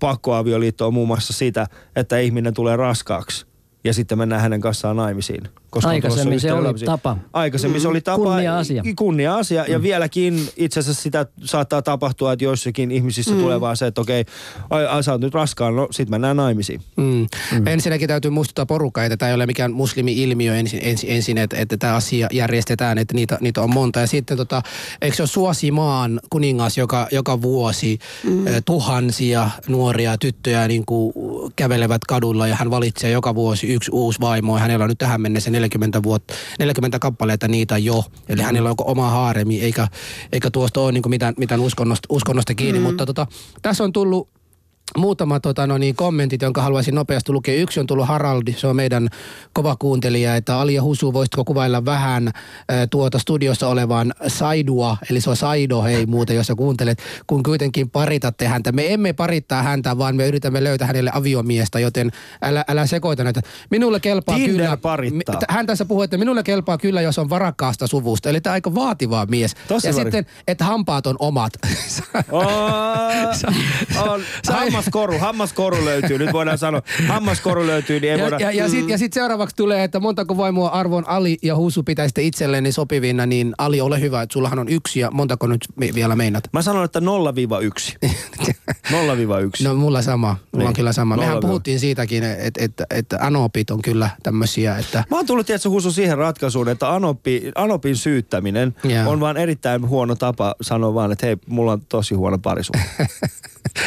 [0.00, 1.66] pakkoavioliitto on muun muassa sitä,
[1.96, 3.46] että ihminen tulee raskaaksi
[3.84, 5.42] ja sitten mennään hänen kanssaan naimisiin.
[5.72, 6.84] Koska Aikaisemmin se oli lapsi.
[6.84, 7.16] tapa.
[7.32, 7.82] Aikaisemmin mm.
[7.82, 8.24] se oli tapa.
[8.24, 8.82] Kunnia-asia.
[8.96, 9.64] Kunnia-asia.
[9.64, 9.72] Mm.
[9.72, 13.40] Ja vieläkin itse asiassa sitä saattaa tapahtua, että joissakin ihmisissä mm.
[13.40, 14.24] tulee vaan se, että okei,
[14.70, 16.80] ai, ai, sä oot nyt raskaan, no sit mennään naimisiin.
[16.96, 17.26] Mm.
[17.52, 17.66] Mm.
[17.66, 21.76] Ensinnäkin täytyy muistuttaa porukkaa, että tämä ei ole mikään muslimi-ilmiö ensin, ensin, ensin että, että
[21.76, 24.00] tämä asia järjestetään, että niitä, niitä on monta.
[24.00, 24.62] Ja sitten tota,
[25.02, 28.46] eikö se ole Suosimaan kuningas, joka joka vuosi mm.
[28.46, 31.12] eh, tuhansia nuoria tyttöjä niin kuin
[31.56, 35.20] kävelevät kadulla ja hän valitsee joka vuosi yksi uusi vaimo ja hänellä on nyt tähän
[35.20, 38.04] mennessä 40, vuotta, 40 kappaleita niitä jo.
[38.28, 39.88] Eli hänellä on oma haaremi, eikä,
[40.32, 42.78] eikä tuosta ole niin mitään, mitään uskonnosta, uskonnosta kiinni.
[42.78, 42.82] Mm.
[42.82, 43.26] Mutta tota,
[43.62, 44.28] tässä on tullut
[44.98, 47.54] muutama tota, no niin, kommentit, jonka haluaisin nopeasti lukea.
[47.54, 49.08] Yksi on tullut Haraldi, se on meidän
[49.52, 52.32] kova kuuntelija, että Alia Husu, voisitko kuvailla vähän ä,
[52.86, 57.90] tuota studiossa olevan Saidua, eli se on Saido, hei muuten, jos sä kuuntelet, kun kuitenkin
[57.90, 58.72] paritatte häntä.
[58.72, 62.10] Me emme parittaa häntä, vaan me yritämme löytää hänelle aviomiestä, joten
[62.42, 63.40] älä, älä sekoita näitä.
[63.70, 64.76] Minulle kelpaa Tinder kyllä.
[64.76, 65.40] parittaa.
[65.48, 68.30] Hän tässä puhuu, että minulle kelpaa kyllä, jos on varakkaasta suvusta.
[68.30, 69.54] Eli tämä aika vaativa mies.
[69.68, 70.02] Tosi ja var...
[70.02, 71.52] sitten, että hampaat on omat.
[72.32, 72.42] Oh,
[74.10, 74.20] on,
[74.72, 76.18] hammaskoru, hammaskoru löytyy.
[76.18, 78.38] Nyt voidaan sanoa, hammaskoru löytyy, niin ei Ja, voida...
[78.40, 82.22] ja, ja sitten ja sit seuraavaksi tulee, että montako vaimoa arvon Ali ja Husu pitäisitte
[82.22, 86.16] itselleen sopivina, niin Ali ole hyvä, että sullahan on yksi ja montako nyt me, vielä
[86.16, 86.44] meinat?
[86.52, 87.02] Mä sanon, että 0-1.
[88.02, 88.12] 0-1.
[89.64, 90.68] No mulla sama, mulla Niin.
[90.68, 91.16] on kyllä sama.
[91.16, 95.68] Mehän puhuttiin siitäkin, että, että, että anopit on kyllä tämmöisiä, että Mä oon tullut, tiedätkö,
[95.68, 99.10] Husu siihen ratkaisuun, että Anopi, Anopin syyttäminen Joo.
[99.10, 102.82] on vaan erittäin huono tapa sanoa vaan, että hei, mulla on tosi huono parisuhde.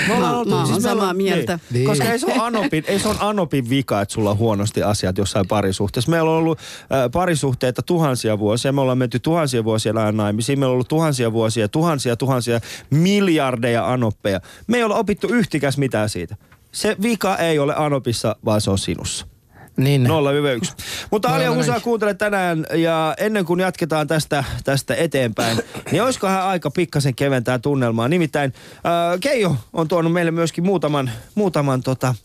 [0.08, 1.54] Me ollaan Mä- oltu- mä oon meillä samaa on- mieltä.
[1.54, 1.74] Niin.
[1.74, 1.86] Niin.
[1.88, 5.18] Koska ei se, ole Anopin, ei se on Anopin vika, että sulla on huonosti asiat
[5.18, 6.12] jossain parisuhteessa.
[6.12, 8.72] Meillä on ollut äh, parisuhteita tuhansia vuosia.
[8.72, 10.60] Me ollaan menty tuhansia vuosia ajan naimisiin.
[10.60, 14.40] Meillä on ollut tuhansia vuosia, tuhansia, tuhansia, miljardeja Anoppeja.
[14.68, 16.36] Me ei olla opittu yhtikäs mitään siitä.
[16.72, 19.26] Se vika ei ole Anopissa, vaan se on sinussa.
[19.78, 20.06] Niin.
[20.06, 20.08] 0-1.
[21.12, 21.82] Mutta Alia näin.
[21.82, 25.60] kuuntele tänään ja ennen kuin jatketaan tästä, tästä eteenpäin,
[25.92, 28.08] niin olisikohan aika pikkasen keventää tunnelmaa.
[28.08, 32.16] Nimittäin äh, Keijo on tuonut meille myöskin muutaman, muutaman tota,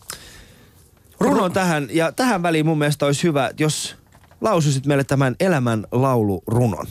[1.19, 3.95] runon tähän ja tähän väliin mun mielestä olisi hyvä, jos
[4.41, 6.87] lausuisit meille tämän elämän laulu runon.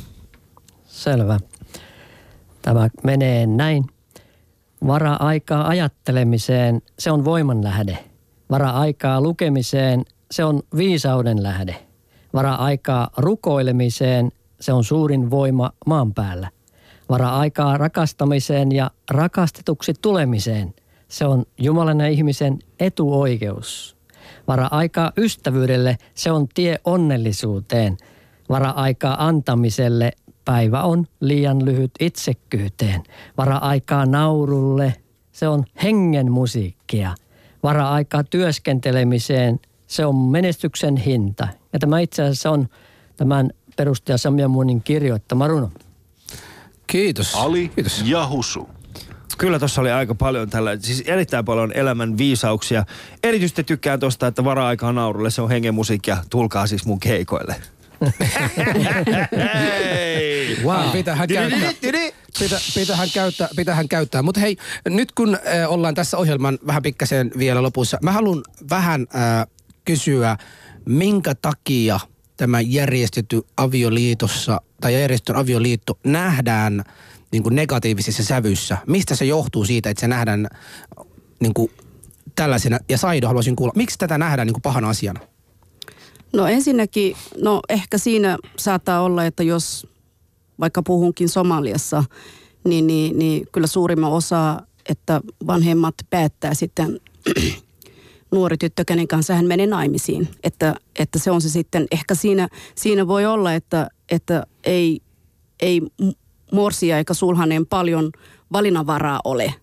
[0.87, 1.39] Selvä.
[2.63, 3.85] Tämä menee näin.
[4.87, 7.99] Vara aikaa ajattelemiseen, se on voiman lähde.
[8.51, 11.77] Vara aikaa lukemiseen, se on viisauden lähde.
[12.35, 16.51] Vara aikaa rukoilemiseen, se on suurin voima maan päällä.
[17.09, 20.75] Vara aikaa rakastamiseen ja rakastetuksi tulemiseen,
[21.09, 23.97] se on Jumalan ja ihmisen etuoikeus.
[24.49, 27.97] Vara aikaa ystävyydelle, se on tie onnellisuuteen.
[28.49, 30.13] Vara aikaa antamiselle,
[30.45, 33.03] päivä on liian lyhyt itsekkyyteen.
[33.39, 34.95] Vara aikaa naurulle,
[35.33, 37.15] se on hengen musiikkia.
[37.63, 39.61] Vara aikaa työskentelemiseen,
[39.91, 41.49] se on menestyksen hinta.
[41.73, 42.69] Ja tämä itse asiassa on
[43.17, 45.71] tämän perustaja Samia Munin kirjoittama runo.
[46.87, 47.35] Kiitos.
[47.35, 48.03] Ali Kiitos.
[48.05, 48.69] ja Husu.
[49.39, 52.85] Kyllä tuossa oli aika paljon tällä, siis erittäin paljon elämän viisauksia.
[53.23, 56.17] Erityisesti tykkään tosta, että vara-aikaa naurulle, se on hengen musiikkia.
[56.31, 57.57] Tulkaa siis mun keikoille.
[59.37, 60.59] Hei!
[60.65, 60.91] Wow.
[60.93, 61.73] Pitähän käyttää.
[62.39, 64.23] Pitä, pitähän käyttää, pitähän käyttää.
[64.23, 64.57] Mutta hei,
[64.89, 69.47] nyt kun äh, ollaan tässä ohjelman vähän pikkasen vielä lopussa, mä haluan vähän äh,
[69.85, 70.37] kysyä,
[70.87, 72.01] minkä takia
[72.37, 76.85] tämä järjestetty avioliitossa tai järjestetty avioliitto nähdään
[77.33, 78.79] niin kuin negatiivisessa sävyssä.
[78.87, 80.49] Mistä se johtuu siitä, että se nähdään
[81.41, 81.71] niin kuin
[82.35, 82.79] tällaisena?
[82.89, 85.21] Ja Saido haluaisin kuulla, miksi tätä nähdään niin kuin pahana asiana?
[86.33, 89.87] No ensinnäkin, no ehkä siinä saattaa olla, että jos
[90.61, 92.05] vaikka puhunkin Somaliassa,
[92.65, 97.01] niin, niin, niin kyllä suurimman osa, että vanhemmat päättää sitten
[98.33, 100.29] nuori tyttö, kenen kanssa hän menee naimisiin.
[100.43, 105.01] Että, että se on se sitten, ehkä siinä, siinä voi olla, että, että ei,
[105.63, 105.83] ei
[106.53, 108.11] morsia eikä sulhanen paljon
[108.53, 109.55] valinnanvaraa ole.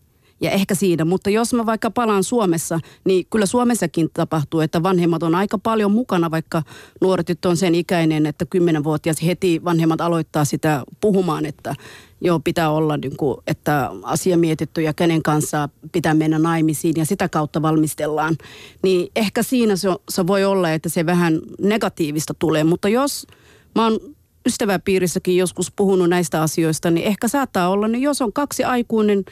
[0.41, 5.23] Ja ehkä siinä, mutta jos mä vaikka palaan Suomessa, niin kyllä Suomessakin tapahtuu, että vanhemmat
[5.23, 6.63] on aika paljon mukana, vaikka
[7.01, 11.75] nuori tyttö on sen ikäinen, että kymmenenvuotias heti vanhemmat aloittaa sitä puhumaan, että
[12.21, 17.05] joo, pitää olla, niin kuin, että asia mietitty ja kenen kanssa pitää mennä naimisiin ja
[17.05, 18.35] sitä kautta valmistellaan.
[18.83, 23.27] Niin ehkä siinä se, se voi olla, että se vähän negatiivista tulee, mutta jos
[23.75, 23.99] mä oon
[24.47, 29.25] ystäväpiirissäkin joskus puhunut näistä asioista, niin ehkä saattaa olla, niin jos on kaksi aikuinen,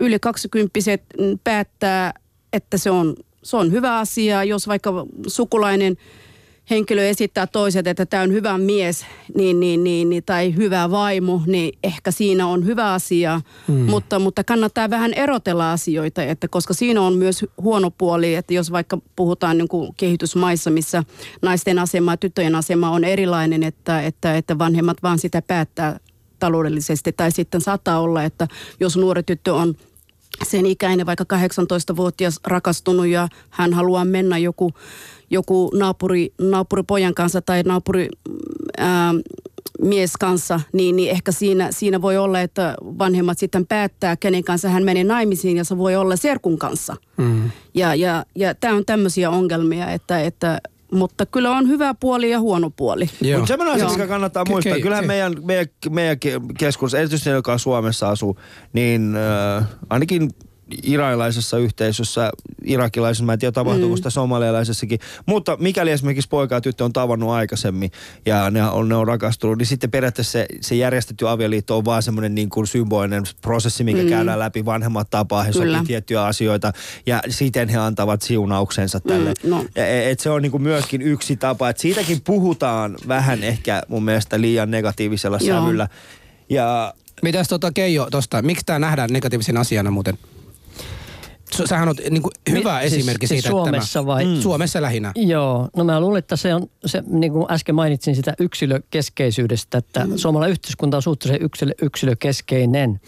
[0.00, 0.78] yli 20
[1.44, 2.14] päättää,
[2.52, 5.96] että se on, se on hyvä asia, jos vaikka sukulainen
[6.70, 11.42] henkilö esittää toiset, että tämä on hyvä mies niin, niin, niin, niin, tai hyvä vaimo,
[11.46, 13.76] niin ehkä siinä on hyvä asia, hmm.
[13.76, 18.72] mutta, mutta kannattaa vähän erotella asioita, että koska siinä on myös huono puoli, että jos
[18.72, 21.04] vaikka puhutaan niin kuin kehitysmaissa, missä
[21.42, 26.00] naisten asema ja tyttöjen asema on erilainen, että, että, että vanhemmat vaan sitä päättää
[26.38, 28.48] taloudellisesti, tai sitten saattaa olla, että
[28.80, 29.74] jos nuori tyttö on
[30.44, 34.72] sen ikäinen, vaikka 18-vuotias rakastunut ja hän haluaa mennä joku,
[35.30, 38.08] joku naapuri, naapuripojan kanssa tai naapuri
[38.78, 39.14] ää,
[39.82, 44.68] mies kanssa, niin, niin ehkä siinä, siinä voi olla, että vanhemmat sitten päättää, kenen kanssa
[44.68, 46.96] hän menee naimisiin ja se voi olla serkun kanssa.
[47.16, 47.50] Mm.
[47.74, 50.60] Ja, ja, ja tämä on tämmöisiä ongelmia, että, että
[50.92, 53.10] mutta kyllä on hyvä puoli ja huono puoli.
[53.36, 56.16] Mutta semmoinen asia, mikä kannattaa muistaa, ke- kyllähän ke- meidän, meidän, meidän
[56.58, 58.38] keskuudessa, erityisesti ne, joka Suomessa asuu,
[58.72, 59.16] niin
[59.58, 60.30] äh, ainakin
[60.82, 62.30] iranilaisessa yhteisössä,
[62.64, 67.30] irakilaisessa, mä en tiedä tapahtuuko sitä somalialaisessakin, mutta mikäli esimerkiksi poika ja tyttö on tavannut
[67.30, 67.90] aikaisemmin
[68.26, 72.02] ja ne on, ne on rakastunut, niin sitten periaatteessa se, se järjestetty avioliitto on vaan
[72.02, 74.08] semmoinen niin kuin symbolinen prosessi, mikä mm.
[74.08, 76.72] käydään läpi, vanhemmat tapaa, he sopii tiettyjä asioita
[77.06, 79.32] ja siten he antavat siunauksensa tälle.
[79.42, 79.64] Mm, no.
[79.74, 84.04] Ja e- Et se on niinku myöskin yksi tapa, että siitäkin puhutaan vähän ehkä mun
[84.04, 85.60] mielestä liian negatiivisella Joo.
[85.60, 85.88] sävyllä.
[86.48, 90.18] Ja Mitäs tota Keijo tosta, miksi tämä nähdään negatiivisen asiana muuten?
[91.64, 94.24] Sähän on niin kuin hyvä Mi- siis- esimerkki siis siitä, että Suomessa tämä, vai?
[94.24, 94.40] Mm.
[94.40, 95.12] Suomessa lähinnä.
[95.16, 100.06] Joo, no mä luulen, että se on, se, niin kuin äsken mainitsin sitä yksilökeskeisyydestä, että
[100.06, 100.16] mm.
[100.16, 103.00] suomalainen yhteiskunta on suhteellisen yksilö, yksilökeskeinen.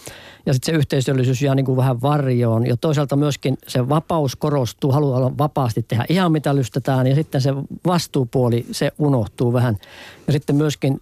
[0.46, 2.66] Ja sitten se yhteisöllisyys jää niin kuin vähän varjoon.
[2.66, 7.06] Ja toisaalta myöskin se vapaus korostuu, haluaa vapaasti tehdä ihan mitä lystetään.
[7.06, 7.54] Ja sitten se
[7.86, 9.76] vastuupuoli, se unohtuu vähän.
[10.26, 11.00] Ja sitten myöskin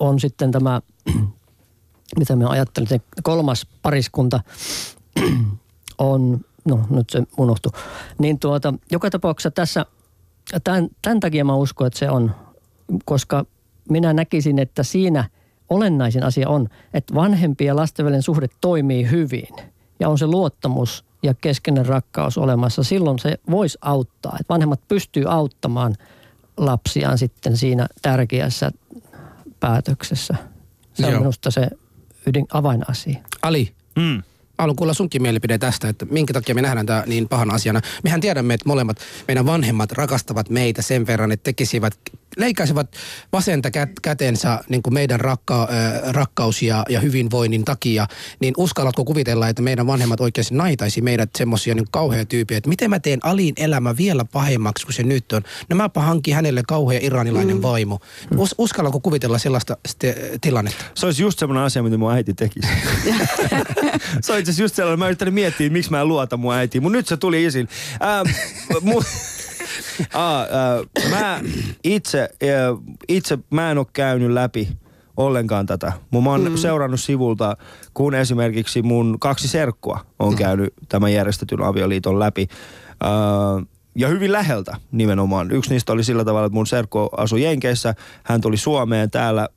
[0.00, 0.80] on sitten tämä,
[2.18, 4.40] mitä mä ajattelin, kolmas pariskunta
[5.98, 7.72] on, no nyt se unohtui.
[8.18, 9.86] Niin tuota, joka tapauksessa tässä,
[10.64, 12.34] tämän, tämän takia mä uskon, että se on,
[13.04, 13.44] koska
[13.90, 15.24] minä näkisin, että siinä
[15.70, 19.48] olennaisin asia on, että vanhempien ja lasten välinen suhde toimii hyvin
[20.00, 22.82] ja on se luottamus ja keskeinen rakkaus olemassa.
[22.82, 25.94] Silloin se voisi auttaa, että vanhemmat pystyy auttamaan
[26.56, 28.70] lapsiaan sitten siinä tärkeässä
[29.60, 30.34] päätöksessä.
[30.94, 31.20] Se on Joo.
[31.20, 31.68] minusta se
[32.26, 33.18] ydin avainasia.
[33.42, 34.22] Ali, Mm.
[34.58, 37.80] Haluan kuulla sunkin mielipide tästä, että minkä takia me nähdään tämä niin pahana asiana.
[38.04, 38.96] Mehän tiedämme, että molemmat
[39.28, 41.98] meidän vanhemmat rakastavat meitä sen verran, että tekisivät,
[42.36, 42.90] leikkaisivat
[43.32, 48.06] vasenta kät, kätensä niin kuin meidän rakka, äh, rakkaus ja, ja hyvinvoinnin takia.
[48.40, 52.90] Niin uskallatko kuvitella, että meidän vanhemmat oikeasti naitaisi meidät semmoisia niin kauhean tyyppiä, että miten
[52.90, 55.42] mä teen Alin elämä vielä pahemmaksi kuin se nyt on.
[55.70, 57.62] No mäpä hankin hänelle kauhean iranilainen mm.
[57.62, 58.00] vaimo.
[58.36, 60.84] Us, uskallanko kuvitella sellaista ste, tilannetta?
[60.94, 62.68] Se olisi just semmoinen asia, mitä mun äiti tekisi.
[64.20, 66.96] se on itse just sellainen, mä yrittänyt miettiä, miksi mä en luota mun äitiin, mutta
[66.96, 67.68] nyt se tuli esiin.
[68.02, 68.36] Ähm,
[68.92, 69.35] mu-
[70.14, 71.40] Aa, äh, mä
[71.84, 74.68] itse, äh, itse, mä en ole käynyt läpi
[75.16, 75.92] ollenkaan tätä.
[76.10, 76.56] Mun mä oon mm.
[76.56, 77.56] seurannut sivulta,
[77.94, 82.48] kun esimerkiksi mun kaksi serkkua on käynyt tämän järjestetyn avioliiton läpi.
[83.04, 83.66] Äh,
[83.96, 85.50] ja hyvin läheltä nimenomaan.
[85.50, 89.48] Yksi niistä oli sillä tavalla, että mun serkku asui Jenkeissä, hän tuli Suomeen, täällä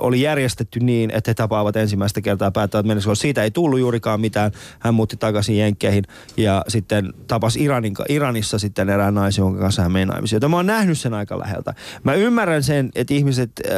[0.00, 4.52] oli järjestetty niin, että he tapaavat ensimmäistä kertaa päättävät koska siitä ei tullut juurikaan mitään.
[4.78, 6.04] Hän muutti takaisin Jenkkeihin
[6.36, 10.36] ja sitten tapasi Iranin, Iranissa sitten erään naisen, jonka kanssa hän meni naimisiin.
[10.36, 11.74] Joten mä oon nähnyt sen aika läheltä.
[12.04, 13.74] Mä ymmärrän sen, että ihmiset äh,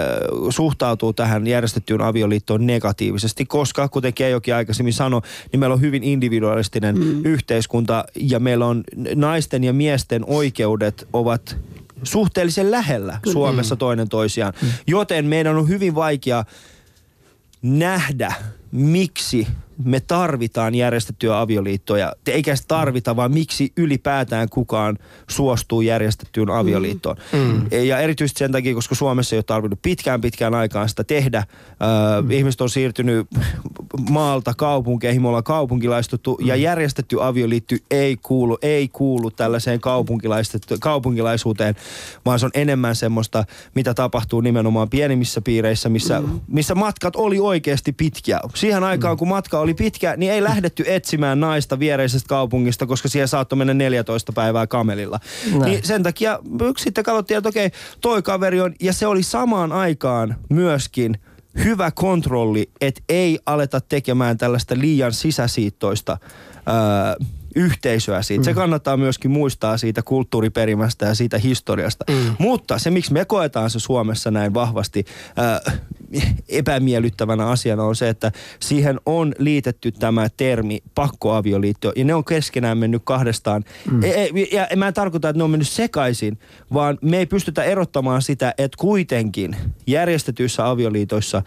[0.50, 5.20] suhtautuu tähän järjestettyyn avioliittoon negatiivisesti, koska kuten Keijokin aikaisemmin sanoi,
[5.52, 7.24] niin meillä on hyvin individualistinen mm.
[7.24, 11.56] yhteiskunta ja meillä on naisten ja miesten oikeudet ovat
[12.02, 14.52] suhteellisen lähellä Suomessa toinen toisiaan.
[14.86, 16.44] Joten meidän on hyvin vaikea
[17.62, 18.34] nähdä,
[18.72, 19.46] miksi
[19.84, 22.12] me tarvitaan järjestettyä avioliittoja.
[22.26, 24.98] Eikä sitä tarvita, vaan miksi ylipäätään kukaan
[25.30, 27.16] suostuu järjestettyyn avioliittoon.
[27.32, 27.66] Mm.
[27.84, 31.44] Ja erityisesti sen takia, koska Suomessa ei ole tarvinnut pitkään pitkään aikaan sitä tehdä.
[32.22, 32.30] Mm.
[32.30, 33.26] Ihmiset on siirtynyt
[34.10, 39.80] maalta kaupunkeihin, me ollaan kaupunkilaistuttu ja järjestetty avioliitto ei kuulu, ei kuulu tällaiseen
[40.80, 41.74] kaupunkilaisuuteen,
[42.26, 43.44] vaan se on enemmän semmoista,
[43.74, 46.40] mitä tapahtuu nimenomaan pienimmissä piireissä, missä, mm.
[46.46, 48.40] missä matkat oli oikeasti pitkiä.
[48.58, 53.28] Siihen aikaan, kun matka oli pitkä, niin ei lähdetty etsimään naista viereisestä kaupungista, koska siihen
[53.28, 55.20] saattoi mennä 14 päivää kamelilla.
[55.50, 55.62] Näin.
[55.62, 56.38] Niin sen takia
[56.78, 61.18] sitten katsottiin, että okei, toi kaveri on, ja se oli samaan aikaan myöskin
[61.64, 66.18] hyvä kontrolli, että ei aleta tekemään tällaista liian sisäsiittoista
[66.68, 67.26] öö,
[67.58, 68.44] yhteisöä siitä.
[68.44, 72.04] Se kannattaa myöskin muistaa siitä kulttuuriperimästä ja siitä historiasta.
[72.10, 72.36] Mm.
[72.38, 75.04] Mutta se, miksi me koetaan se Suomessa näin vahvasti
[75.38, 75.74] öö,
[76.48, 82.78] epämiellyttävänä asiana on se, että siihen on liitetty tämä termi pakkoavioliitto ja ne on keskenään
[82.78, 83.64] mennyt kahdestaan.
[83.90, 84.02] Mm.
[84.02, 86.38] E, e, ja mä en tarkoita, että ne on mennyt sekaisin,
[86.72, 89.56] vaan me ei pystytä erottamaan sitä, että kuitenkin
[89.86, 91.42] järjestetyissä avioliitoissa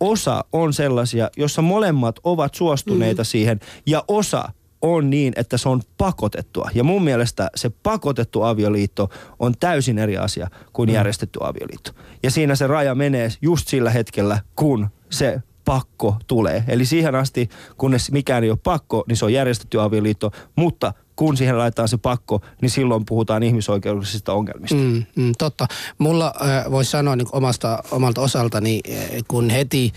[0.00, 3.26] osa on sellaisia, jossa molemmat ovat suostuneita mm.
[3.26, 4.48] siihen ja osa
[4.82, 6.70] on niin, että se on pakotettua.
[6.74, 10.94] Ja mun mielestä se pakotettu avioliitto on täysin eri asia kuin mm.
[10.94, 11.90] järjestetty avioliitto.
[12.22, 16.64] Ja siinä se raja menee just sillä hetkellä, kun se pakko tulee.
[16.68, 21.36] Eli siihen asti, kunnes mikään ei ole pakko, niin se on järjestetty avioliitto, mutta kun
[21.36, 24.76] siihen laitetaan se pakko, niin silloin puhutaan ihmisoikeudellisista ongelmista.
[24.76, 25.66] Mm, mm, totta.
[25.98, 29.92] Mulla äh, voisi sanoa niin omasta, omalta osaltani, äh, kun heti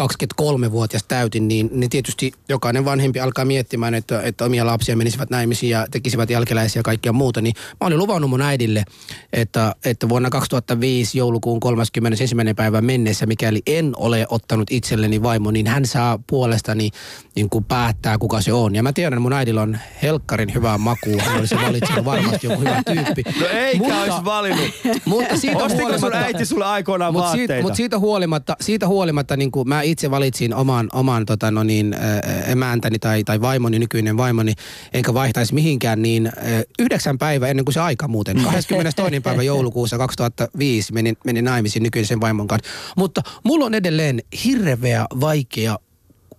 [0.00, 5.70] 23-vuotias täytin, niin, niin tietysti jokainen vanhempi alkaa miettimään, että, että omia lapsia menisivät naimisiin
[5.70, 7.40] ja tekisivät jälkeläisiä ja kaikkea muuta.
[7.40, 8.84] Niin mä olin luvannut mun äidille,
[9.32, 12.34] että, että vuonna 2005 joulukuun 31.
[12.56, 16.90] päivä mennessä, mikäli en ole ottanut itselleni vaimo, niin hän saa puolestani
[17.36, 18.74] niin kuin päättää, kuka se on.
[18.74, 21.22] Ja mä tiedän, että mun äidillä on helkkarin hyvää makua.
[21.22, 23.22] Hän olisi valitsenut varmasti joku hyvä tyyppi.
[23.40, 24.70] No eikä Mutta- olisi valinnut.
[25.04, 27.52] Mutta siitä Ostiko sun huolimatta- äiti sulle aikoinaan Mut vaatteita?
[27.52, 31.62] siitä, mut siitä huolimatta, siitä huolimatta niin kuin mä itse valitsin oman, oman tota, no
[31.62, 34.54] niin, äh, emäntäni tai, tai vaimoni, nykyinen vaimoni,
[34.92, 36.32] enkä vaihtaisi mihinkään, niin äh,
[36.78, 39.20] yhdeksän päivää ennen kuin se aika muuten, 22.
[39.20, 42.70] päivä joulukuussa 2005 menin, menin naimisiin nykyisen vaimon kanssa.
[42.96, 45.78] Mutta mulla on edelleen hirveä vaikea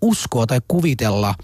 [0.01, 1.35] uskoa tai kuvitella,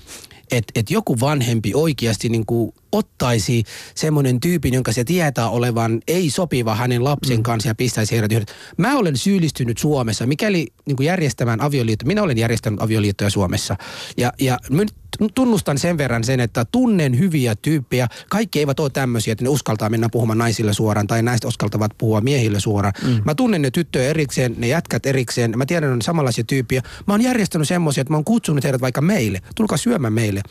[0.51, 3.63] että et joku vanhempi oikeasti niin kuin ottaisi
[3.95, 7.43] semmoinen tyypin, jonka se tietää olevan ei sopiva hänen lapsen mm.
[7.43, 8.55] kanssa ja pistäisi heidät yhdessä.
[8.77, 13.75] Mä olen syyllistynyt Suomessa, mikäli niin kuin järjestämään avioliitto, minä olen järjestänyt avioliittoja Suomessa.
[14.17, 14.93] Ja, ja nyt
[15.35, 18.07] tunnustan sen verran sen, että tunnen hyviä tyyppejä.
[18.29, 22.21] Kaikki eivät ole tämmöisiä, että ne uskaltaa mennä puhumaan naisille suoraan tai naiset uskaltavat puhua
[22.21, 22.93] miehille suoraan.
[23.03, 23.21] Mm.
[23.25, 25.57] Mä tunnen ne tyttöjä erikseen, ne jätkät erikseen.
[25.57, 26.81] Mä tiedän, että on samanlaisia tyyppiä.
[27.07, 29.39] Mä oon järjestänyt semmoisia, että mä oon kutsunut heidät vaikka meille.
[29.55, 30.41] Tulkaa syömään meille.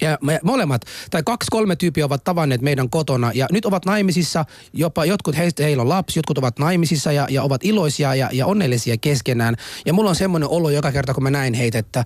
[0.00, 5.04] Ja me molemmat, tai kaksi-kolme tyyppiä ovat tavanneet meidän kotona ja nyt ovat naimisissa, jopa
[5.04, 8.96] jotkut heistä heillä on lapsi, jotkut ovat naimisissa ja, ja ovat iloisia ja, ja onnellisia
[8.96, 9.54] keskenään.
[9.86, 12.04] Ja mulla on semmoinen olo joka kerta, kun mä näin heitä, että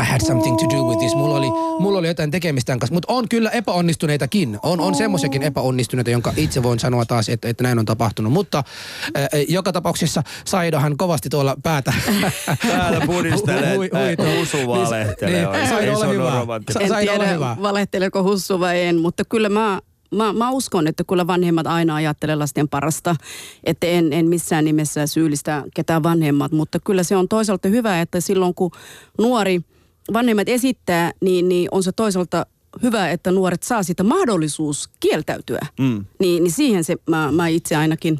[0.00, 1.14] I had something to do with this.
[1.14, 4.58] Mulla oli, mulla oli jotain tekemistä kanssa, mutta on kyllä epäonnistuneitakin.
[4.62, 8.32] On, on semmoisiakin epäonnistuneita, jonka itse voin sanoa taas, että, että näin on tapahtunut.
[8.32, 8.58] Mutta
[9.16, 11.92] äh, joka tapauksessa Saidohan kovasti tuolla päätä.
[12.68, 13.78] Päätä pudistelee,
[14.12, 15.56] että Husu valehtelee.
[15.56, 16.44] Niin, Saido, ole hyvä.
[16.80, 19.80] En tiedä, valehteleeko Hussu vai en, mutta kyllä mä
[20.12, 23.16] mä, mä uskon, että kyllä vanhemmat aina ajattelee lasten parasta,
[23.64, 28.20] että en, en missään nimessä syyllistä ketään vanhemmat, mutta kyllä se on toisaalta hyvä, että
[28.20, 28.70] silloin kun
[29.18, 29.60] nuori
[30.12, 32.46] vanhemmat esittää, niin, niin on se toisaalta
[32.82, 35.60] hyvä, että nuoret saa sitä mahdollisuus kieltäytyä.
[35.78, 36.04] Mm.
[36.18, 38.18] Niin, niin siihen se mä, mä itse ainakin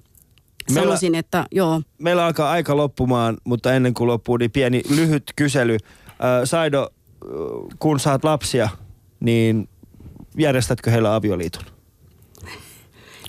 [0.71, 1.83] meillä, sanoisin, että joo.
[1.99, 5.77] Meillä alkaa aika loppumaan, mutta ennen kuin loppuu, niin pieni lyhyt kysely.
[6.09, 6.89] Äh, Saido,
[7.79, 8.69] kun saat lapsia,
[9.21, 9.69] niin
[10.39, 11.63] järjestätkö heillä avioliiton?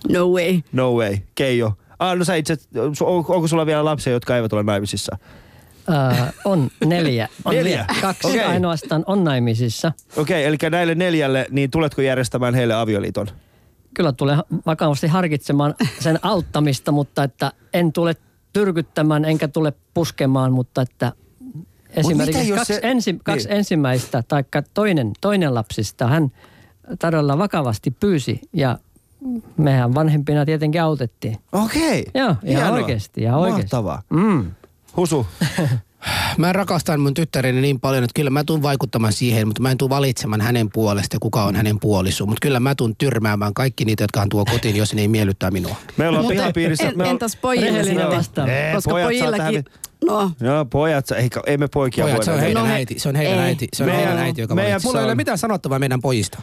[0.09, 0.61] No way.
[0.71, 1.17] No way.
[1.35, 1.73] Keijo.
[1.99, 2.57] Ah, no sä itse,
[3.01, 5.17] onko sulla vielä lapsia, jotka eivät ole naimisissa?
[5.89, 7.29] Uh, on neljä.
[7.45, 7.85] On neljä?
[8.01, 8.39] Kaksi okay.
[8.39, 9.91] ainoastaan on naimisissa.
[10.17, 13.27] Okei, okay, eli näille neljälle, niin tuletko järjestämään heille avioliiton?
[13.93, 18.15] Kyllä tulee vakavasti harkitsemaan sen auttamista, mutta että en tule
[18.53, 21.11] tyrkyttämään enkä tule puskemaan, mutta että
[21.89, 22.79] esimerkiksi Mut kaksi, se...
[22.83, 23.57] ensi, kaksi niin.
[23.57, 26.31] ensimmäistä tai toinen, toinen lapsista hän
[26.99, 28.77] todella vakavasti pyysi ja
[29.57, 31.37] mehän vanhempina tietenkin autettiin.
[31.51, 31.99] Okei.
[32.01, 32.21] Okay.
[32.21, 32.71] Joo, ihan Hienoa.
[32.71, 33.21] oikeasti.
[33.21, 33.61] Ihan oikeasti.
[33.61, 34.01] Mahtavaa.
[34.09, 34.51] Mm.
[34.97, 35.27] Husu.
[36.37, 39.77] Mä rakastan mun tyttäreni niin paljon, että kyllä mä tuun vaikuttamaan siihen, mutta mä en
[39.77, 42.25] tuu valitsemaan hänen puolesta, kuka on hänen puolisu.
[42.25, 45.51] Mutta kyllä mä tuun tyrmäämään kaikki niitä, jotka hän tuo kotiin, jos ne ei miellyttää
[45.51, 45.75] minua.
[45.97, 46.87] Meillä on pihapiirissä...
[46.87, 48.49] En, entäs pojille sinä vastaan?
[48.75, 49.65] Koska pojillakin...
[50.05, 50.31] No.
[50.39, 53.15] Joo, pojat, ei, ei me poikia pojat, voi se on heidän no, äiti, se on
[53.15, 53.39] heidän ei.
[53.39, 56.37] äiti, se on meidän, heidän äiti, joka meidän, Mulla ei ole mitään sanottavaa meidän pojista.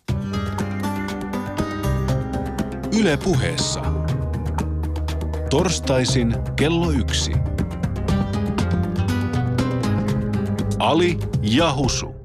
[3.00, 3.80] Yle puheessa.
[5.50, 7.32] Torstaisin kello yksi.
[10.80, 12.19] Ali ja Husu.